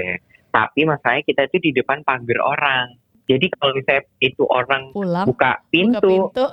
Tapi 0.49 0.81
masalahnya 0.89 1.25
kita 1.27 1.51
itu 1.51 1.57
di 1.59 1.71
depan 1.77 2.01
pagar 2.07 2.41
orang. 2.41 2.97
Jadi 3.25 3.49
kalau 3.57 3.73
misalnya 3.73 4.05
itu 4.21 4.45
orang 4.49 4.93
Pulang. 4.93 5.27
buka 5.29 5.61
Buka 5.61 5.69
pintu, 5.73 6.09
pintu. 6.09 6.45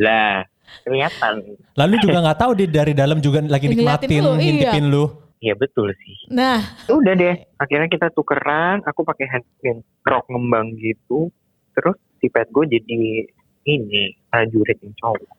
lah 0.00 0.44
kelihatan. 0.84 1.34
Lalu 1.76 1.94
juga 2.00 2.18
nggak 2.24 2.38
tahu 2.40 2.52
di 2.56 2.64
dari 2.68 2.92
dalam 2.96 3.20
juga 3.20 3.44
lagi 3.44 3.68
nikmatin, 3.68 4.20
lu, 4.24 4.32
iya. 4.36 4.40
ngintipin 4.40 4.84
lu. 4.88 5.04
Ya 5.44 5.52
betul 5.52 5.92
sih. 6.00 6.16
Nah, 6.32 6.56
Udah 6.88 7.12
deh. 7.12 7.36
Akhirnya 7.60 7.92
kita 7.92 8.08
tukeran. 8.16 8.80
Aku 8.88 9.04
pakai 9.04 9.28
hand 9.28 9.44
yang 9.60 9.84
rok 10.00 10.24
ngembang 10.32 10.72
gitu. 10.80 11.28
Terus 11.76 12.00
si 12.16 12.32
pet 12.32 12.48
gue 12.48 12.64
jadi 12.64 13.28
ini 13.68 14.16
prajurit 14.32 14.80
yang 14.80 14.96
cowok. 14.96 15.32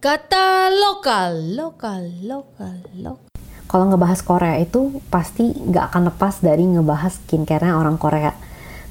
Kata 0.00 0.72
lokal, 0.72 1.60
lokal, 1.60 2.08
lokal, 2.24 2.80
lokal. 2.96 3.28
Kalau 3.68 3.84
ngebahas 3.92 4.24
Korea 4.24 4.56
itu 4.56 4.96
pasti 5.12 5.52
nggak 5.52 5.92
akan 5.92 6.02
lepas 6.08 6.40
dari 6.40 6.64
ngebahas 6.64 7.20
skincare-nya 7.20 7.76
orang 7.76 8.00
Korea. 8.00 8.32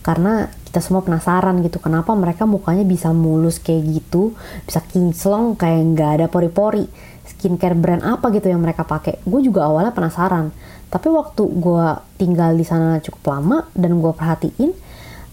Karena 0.06 0.46
kita 0.70 0.86
semua 0.86 1.02
penasaran 1.02 1.66
gitu, 1.66 1.82
kenapa 1.82 2.14
mereka 2.14 2.46
mukanya 2.46 2.86
bisa 2.86 3.10
mulus 3.10 3.58
kayak 3.58 3.90
gitu, 3.90 4.38
bisa 4.70 4.86
kinclong 4.86 5.58
kayak 5.58 5.82
nggak 5.98 6.10
ada 6.22 6.26
pori-pori. 6.30 6.86
Skincare 7.26 7.74
brand 7.74 8.06
apa 8.06 8.30
gitu 8.30 8.46
yang 8.54 8.62
mereka 8.62 8.86
pakai? 8.86 9.18
Gue 9.26 9.42
juga 9.42 9.66
awalnya 9.66 9.98
penasaran. 9.98 10.54
Tapi 10.94 11.10
waktu 11.10 11.42
gue 11.42 11.86
tinggal 12.22 12.54
di 12.54 12.66
sana 12.70 13.02
cukup 13.02 13.34
lama 13.34 13.66
dan 13.74 13.98
gue 13.98 14.14
perhatiin, 14.14 14.78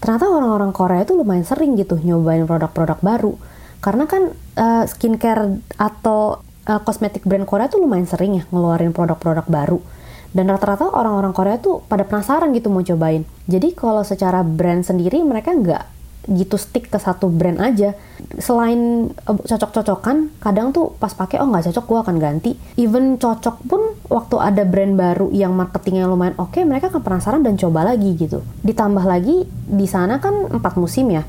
ternyata 0.01 0.25
orang-orang 0.25 0.73
Korea 0.73 1.05
itu 1.05 1.13
lumayan 1.13 1.45
sering 1.45 1.77
gitu 1.77 2.01
nyobain 2.01 2.49
produk-produk 2.49 2.97
baru. 3.05 3.33
Karena 3.77 4.09
kan 4.09 4.46
eh, 4.57 4.83
skincare 4.89 5.61
atau 5.77 6.41
eh, 6.65 6.81
kosmetik 6.81 7.23
brand 7.23 7.45
Korea 7.45 7.69
tuh 7.69 7.85
lumayan 7.85 8.09
sering 8.09 8.41
ya 8.41 8.43
ngeluarin 8.49 8.91
produk-produk 8.91 9.45
baru. 9.45 9.79
Dan 10.33 10.51
rata-rata 10.51 10.91
orang-orang 10.91 11.31
Korea 11.31 11.55
tuh 11.57 11.85
pada 11.87 12.03
penasaran 12.03 12.51
gitu 12.51 12.67
mau 12.67 12.83
cobain. 12.83 13.23
Jadi 13.47 13.71
kalau 13.77 14.03
secara 14.03 14.43
brand 14.43 14.83
sendiri 14.83 15.23
mereka 15.23 15.55
nggak 15.55 15.97
gitu 16.27 16.59
stick 16.59 16.91
ke 16.91 16.99
satu 16.99 17.31
brand 17.31 17.55
aja. 17.63 17.95
Selain 18.35 19.07
eh, 19.07 19.39
cocok-cocokan, 19.47 20.35
kadang 20.43 20.75
tuh 20.75 20.91
pas 20.99 21.13
pakai 21.15 21.39
oh 21.39 21.47
nggak 21.47 21.71
cocok 21.71 21.85
gue 21.87 21.99
akan 22.03 22.15
ganti. 22.19 22.51
Even 22.75 23.15
cocok 23.15 23.55
pun 23.63 23.95
waktu 24.11 24.35
ada 24.41 24.67
brand 24.67 24.99
baru 24.99 25.31
yang 25.31 25.55
marketingnya 25.55 26.09
lumayan 26.09 26.35
oke, 26.35 26.59
mereka 26.67 26.91
akan 26.91 27.01
penasaran 27.01 27.41
dan 27.47 27.55
coba 27.55 27.87
lagi 27.87 28.11
gitu. 28.19 28.43
Ditambah 28.67 29.07
lagi 29.07 29.47
di 29.47 29.87
sana 29.87 30.19
kan 30.19 30.51
empat 30.51 30.75
musim 30.75 31.07
ya 31.15 31.23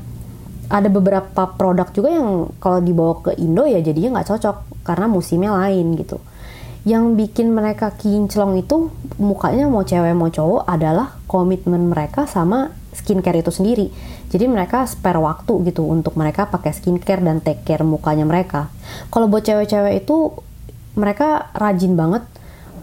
ada 0.69 0.85
beberapa 0.85 1.49
produk 1.57 1.89
juga 1.89 2.13
yang 2.13 2.53
kalau 2.61 2.77
dibawa 2.77 3.25
ke 3.25 3.33
Indo 3.41 3.65
ya 3.65 3.81
jadinya 3.81 4.21
nggak 4.21 4.29
cocok 4.29 4.57
karena 4.85 5.05
musimnya 5.09 5.51
lain 5.57 5.97
gitu. 5.97 6.21
Yang 6.85 7.05
bikin 7.17 7.51
mereka 7.51 7.91
kinclong 7.97 8.61
itu 8.61 8.93
mukanya 9.17 9.65
mau 9.67 9.81
cewek 9.81 10.13
mau 10.13 10.29
cowok 10.29 10.69
adalah 10.69 11.17
komitmen 11.25 11.89
mereka 11.89 12.29
sama 12.29 12.69
skincare 12.93 13.41
itu 13.41 13.49
sendiri. 13.49 13.89
Jadi 14.29 14.45
mereka 14.45 14.85
spare 14.85 15.17
waktu 15.17 15.73
gitu 15.73 15.89
untuk 15.89 16.13
mereka 16.13 16.45
pakai 16.45 16.69
skincare 16.69 17.25
dan 17.25 17.41
take 17.41 17.65
care 17.65 17.81
mukanya 17.81 18.29
mereka. 18.29 18.69
Kalau 19.09 19.25
buat 19.25 19.41
cewek-cewek 19.41 20.05
itu 20.05 20.37
mereka 20.93 21.49
rajin 21.57 21.97
banget 21.97 22.23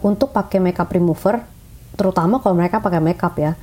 untuk 0.03 0.35
pakai 0.35 0.59
makeup 0.59 0.91
remover, 0.91 1.43
terutama 1.95 2.43
kalau 2.43 2.59
mereka 2.59 2.83
pakai 2.83 2.99
makeup 2.99 3.35
ya. 3.39 3.55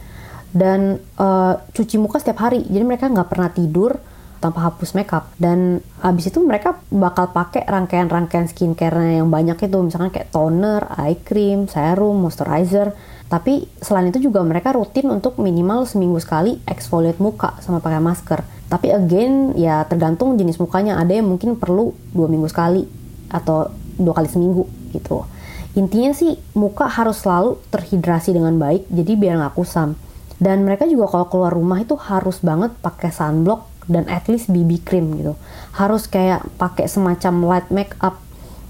Dan 0.56 0.96
eh, 1.00 1.54
cuci 1.76 2.00
muka 2.00 2.24
setiap 2.24 2.40
hari, 2.40 2.64
jadi 2.72 2.88
mereka 2.88 3.12
nggak 3.12 3.28
pernah 3.28 3.52
tidur 3.52 4.00
tanpa 4.44 4.68
hapus 4.68 4.92
makeup. 4.92 5.32
Dan 5.40 5.80
abis 6.04 6.28
itu 6.28 6.44
mereka 6.44 6.84
bakal 6.92 7.32
pakai 7.32 7.64
rangkaian-rangkaian 7.64 8.52
skincare 8.52 9.24
yang 9.24 9.32
banyak 9.32 9.56
itu, 9.56 9.78
misalkan 9.80 10.12
kayak 10.12 10.36
toner, 10.36 10.84
eye 11.00 11.16
cream, 11.24 11.72
serum, 11.72 12.20
moisturizer. 12.20 12.92
Tapi 13.32 13.66
selain 13.80 14.12
itu 14.12 14.28
juga 14.28 14.44
mereka 14.44 14.76
rutin 14.76 15.08
untuk 15.08 15.40
minimal 15.40 15.88
seminggu 15.88 16.20
sekali 16.20 16.60
exfoliate 16.68 17.24
muka 17.24 17.56
sama 17.64 17.80
pakai 17.80 18.04
masker. 18.04 18.44
Tapi 18.68 18.94
again 18.94 19.58
ya 19.58 19.88
tergantung 19.88 20.38
jenis 20.38 20.60
mukanya. 20.60 21.00
Ada 21.00 21.18
yang 21.18 21.32
mungkin 21.32 21.58
perlu 21.58 21.96
dua 22.14 22.28
minggu 22.30 22.46
sekali 22.52 22.86
atau 23.34 23.74
dua 23.98 24.14
kali 24.14 24.30
seminggu 24.30 24.70
gitu. 24.94 25.26
Intinya 25.74 26.14
sih 26.14 26.38
muka 26.54 26.86
harus 26.86 27.26
selalu 27.26 27.58
terhidrasi 27.74 28.38
dengan 28.38 28.54
baik 28.62 28.86
jadi 28.94 29.18
biar 29.18 29.42
nggak 29.42 29.56
kusam. 29.58 29.98
Dan 30.38 30.66
mereka 30.68 30.86
juga 30.86 31.10
kalau 31.10 31.26
keluar 31.30 31.54
rumah 31.54 31.82
itu 31.82 31.98
harus 31.98 32.38
banget 32.46 32.76
pakai 32.86 33.10
sunblock 33.10 33.73
dan 33.88 34.08
at 34.12 34.28
least 34.32 34.52
BB 34.52 34.84
cream 34.84 35.16
gitu. 35.20 35.34
Harus 35.76 36.08
kayak 36.08 36.46
pakai 36.60 36.88
semacam 36.88 37.34
light 37.44 37.70
makeup 37.70 38.20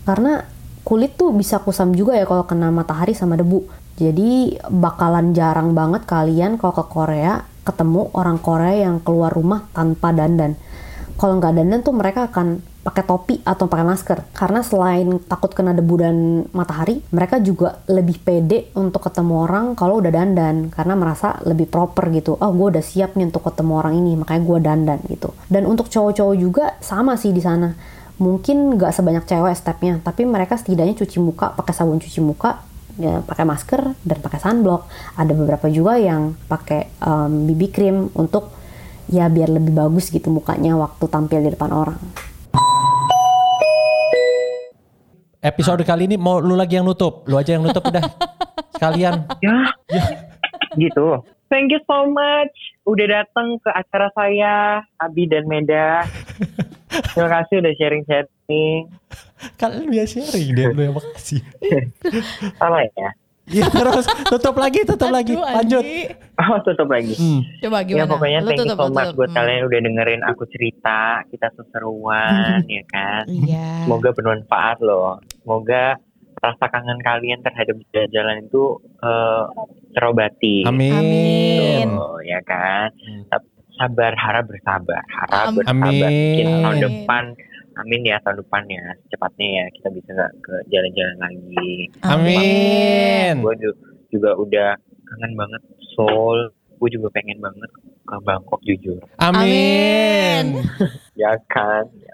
karena 0.03 0.47
kulit 0.83 1.15
tuh 1.15 1.31
bisa 1.31 1.63
kusam 1.63 1.95
juga 1.95 2.17
ya 2.17 2.27
kalau 2.27 2.43
kena 2.43 2.69
matahari 2.69 3.15
sama 3.15 3.39
debu. 3.39 3.63
Jadi 3.93 4.57
bakalan 4.73 5.37
jarang 5.37 5.77
banget 5.77 6.03
kalian 6.09 6.57
kalau 6.57 6.73
ke 6.73 6.85
Korea 6.89 7.45
ketemu 7.63 8.11
orang 8.11 8.37
Korea 8.41 8.89
yang 8.89 8.99
keluar 8.99 9.31
rumah 9.31 9.69
tanpa 9.71 10.11
dandan. 10.11 10.59
Kalau 11.15 11.39
nggak 11.39 11.53
dandan 11.55 11.79
tuh 11.85 11.95
mereka 11.95 12.27
akan 12.27 12.59
pakai 12.83 13.03
topi 13.07 13.39
atau 13.47 13.65
pakai 13.71 13.87
masker. 13.87 14.19
Karena 14.35 14.59
selain 14.59 15.07
takut 15.23 15.55
kena 15.55 15.71
debu 15.71 15.95
dan 15.95 16.15
matahari 16.51 16.99
mereka 17.15 17.39
juga 17.39 17.79
lebih 17.87 18.19
pede 18.19 18.69
untuk 18.75 19.07
ketemu 19.07 19.47
orang 19.47 19.65
kalau 19.79 20.03
udah 20.03 20.11
dandan. 20.11 20.67
Karena 20.67 20.93
merasa 20.99 21.39
lebih 21.47 21.71
proper 21.71 22.11
gitu. 22.11 22.35
Oh 22.37 22.51
gue 22.51 22.75
udah 22.75 22.83
siap 22.83 23.15
nih 23.15 23.31
untuk 23.31 23.47
ketemu 23.47 23.73
orang 23.79 23.93
ini 23.95 24.11
makanya 24.19 24.41
gue 24.43 24.59
dandan 24.59 24.99
gitu. 25.07 25.31
Dan 25.47 25.63
untuk 25.63 25.87
cowok-cowok 25.87 26.35
juga 26.35 26.75
sama 26.83 27.15
sih 27.15 27.31
di 27.31 27.39
sana. 27.39 27.71
Mungkin 28.19 28.77
nggak 28.77 28.91
sebanyak 28.93 29.25
cewek 29.25 29.55
stepnya 29.57 29.97
tapi 30.03 30.27
mereka 30.27 30.59
setidaknya 30.59 30.93
cuci 30.93 31.17
muka 31.23 31.55
pakai 31.55 31.73
sabun 31.73 31.97
cuci 31.97 32.19
muka 32.21 32.61
ya, 32.99 33.25
pakai 33.25 33.47
masker 33.47 33.81
dan 34.03 34.17
pakai 34.19 34.39
sunblock. 34.43 34.91
Ada 35.15 35.31
beberapa 35.31 35.71
juga 35.71 35.95
yang 35.95 36.35
pakai 36.51 36.99
um, 36.99 37.47
BB 37.47 37.61
cream 37.71 38.11
untuk 38.19 38.51
ya 39.07 39.31
biar 39.31 39.51
lebih 39.51 39.71
bagus 39.71 40.11
gitu 40.11 40.31
mukanya 40.31 40.79
waktu 40.79 41.11
tampil 41.11 41.43
di 41.43 41.51
depan 41.51 41.75
orang 41.75 41.99
episode 45.43 45.83
kali 45.83 46.07
ini 46.07 46.15
mau 46.15 46.39
lu 46.39 46.55
lagi 46.55 46.75
yang 46.75 46.87
nutup. 46.87 47.27
Lu 47.27 47.35
aja 47.35 47.53
yang 47.53 47.63
nutup 47.63 47.83
udah. 47.83 48.03
Sekalian. 48.73 49.27
Ya, 49.39 49.55
gitu. 50.75 51.21
Thank 51.47 51.69
you 51.69 51.81
so 51.85 52.09
much 52.09 52.49
udah 52.83 53.05
datang 53.21 53.61
ke 53.61 53.69
acara 53.69 54.09
saya, 54.11 54.55
Abi 54.97 55.29
dan 55.29 55.45
Meda. 55.45 56.01
Terima 57.13 57.29
kasih 57.31 57.61
udah 57.61 57.73
sharing-sharing. 57.77 58.81
Kalian 59.55 59.85
biasa 59.85 60.25
sharing 60.25 60.47
deh, 60.51 60.65
lu 60.67 60.81
yang 60.81 60.95
makasih. 60.95 61.45
Salah 62.57 62.81
ya? 62.89 63.09
Iya 63.43 63.67
terus 63.67 64.07
tutup 64.23 64.55
lagi, 64.55 64.87
tutup 64.87 65.11
lagi, 65.11 65.35
Aduh, 65.35 65.43
lanjut. 65.43 65.83
Andi. 65.83 66.07
Oh, 66.39 66.57
tutup 66.63 66.87
lagi. 66.87 67.11
Hmm. 67.11 67.43
Coba 67.59 67.83
Ya 67.83 67.85
gimana? 67.85 68.07
pokoknya 68.07 68.39
Lu 68.39 68.47
thank 68.47 68.59
you 68.63 68.71
so 68.71 68.87
much 68.87 69.03
tutup. 69.03 69.17
buat 69.19 69.29
Hmm. 69.29 69.37
kalian 69.37 69.61
udah 69.67 69.79
dengerin 69.83 70.21
aku 70.23 70.43
cerita, 70.47 70.99
kita 71.27 71.47
seseruan 71.53 72.63
ya 72.71 72.83
kan. 72.87 73.23
Iya. 73.27 73.83
Semoga 73.83 74.09
bermanfaat 74.09 74.77
loh. 74.79 75.19
Semoga 75.43 75.99
rasa 76.43 76.65
kangen 76.71 76.99
kalian 77.03 77.39
terhadap 77.43 77.75
jalan-jalan 77.91 78.47
itu 78.47 78.63
eh, 79.03 79.43
terobati. 79.95 80.63
Amin. 80.67 80.91
Amin. 80.91 81.87
Oh, 81.99 82.19
ya 82.23 82.39
kan. 82.43 82.91
Hmm. 82.95 83.27
Sabar, 83.73 84.13
harap 84.15 84.45
bersabar, 84.47 85.01
harap 85.01 85.49
Amin. 85.49 85.65
bersabar. 85.65 86.09
Mungkin 86.13 86.47
tahun 86.61 86.77
Amin. 86.77 86.83
depan, 86.85 87.23
amin 87.81 88.01
ya 88.05 88.17
tahun 88.21 88.37
depan 88.45 88.63
ya, 88.69 88.85
secepatnya 89.01 89.47
ya 89.49 89.65
kita 89.73 89.87
bisa 89.97 90.13
ke 90.45 90.53
jalan-jalan 90.69 91.17
lagi. 91.17 91.73
Amin. 92.05 93.33
Gue 93.41 93.55
juga 94.13 94.31
udah 94.37 94.69
kangen 95.09 95.33
banget 95.33 95.61
Seoul. 95.97 96.53
Gue 96.77 96.89
juga 96.93 97.09
pengen 97.17 97.41
banget 97.41 97.71
ke 98.05 98.15
Bangkok 98.21 98.61
jujur. 98.61 99.01
Amin. 99.17 100.61
Ya 101.17 101.33
kan. 101.49 101.89
Ya. 101.97 102.13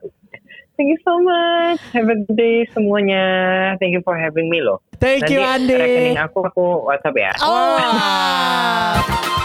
Thank 0.80 0.96
you 0.96 1.02
so 1.04 1.20
much. 1.20 1.84
Have 1.92 2.08
a 2.08 2.16
good 2.24 2.40
day 2.40 2.64
semuanya. 2.72 3.76
Thank 3.84 3.92
you 3.92 4.00
for 4.00 4.16
having 4.16 4.48
me 4.48 4.64
loh. 4.64 4.80
Thank 4.96 5.28
you 5.28 5.44
Nanti 5.44 5.76
Andi. 5.76 5.76
rekening 5.76 6.24
aku 6.24 6.40
aku 6.48 6.88
WhatsApp 6.88 7.20
ya. 7.20 7.36
Oh. 7.44 9.36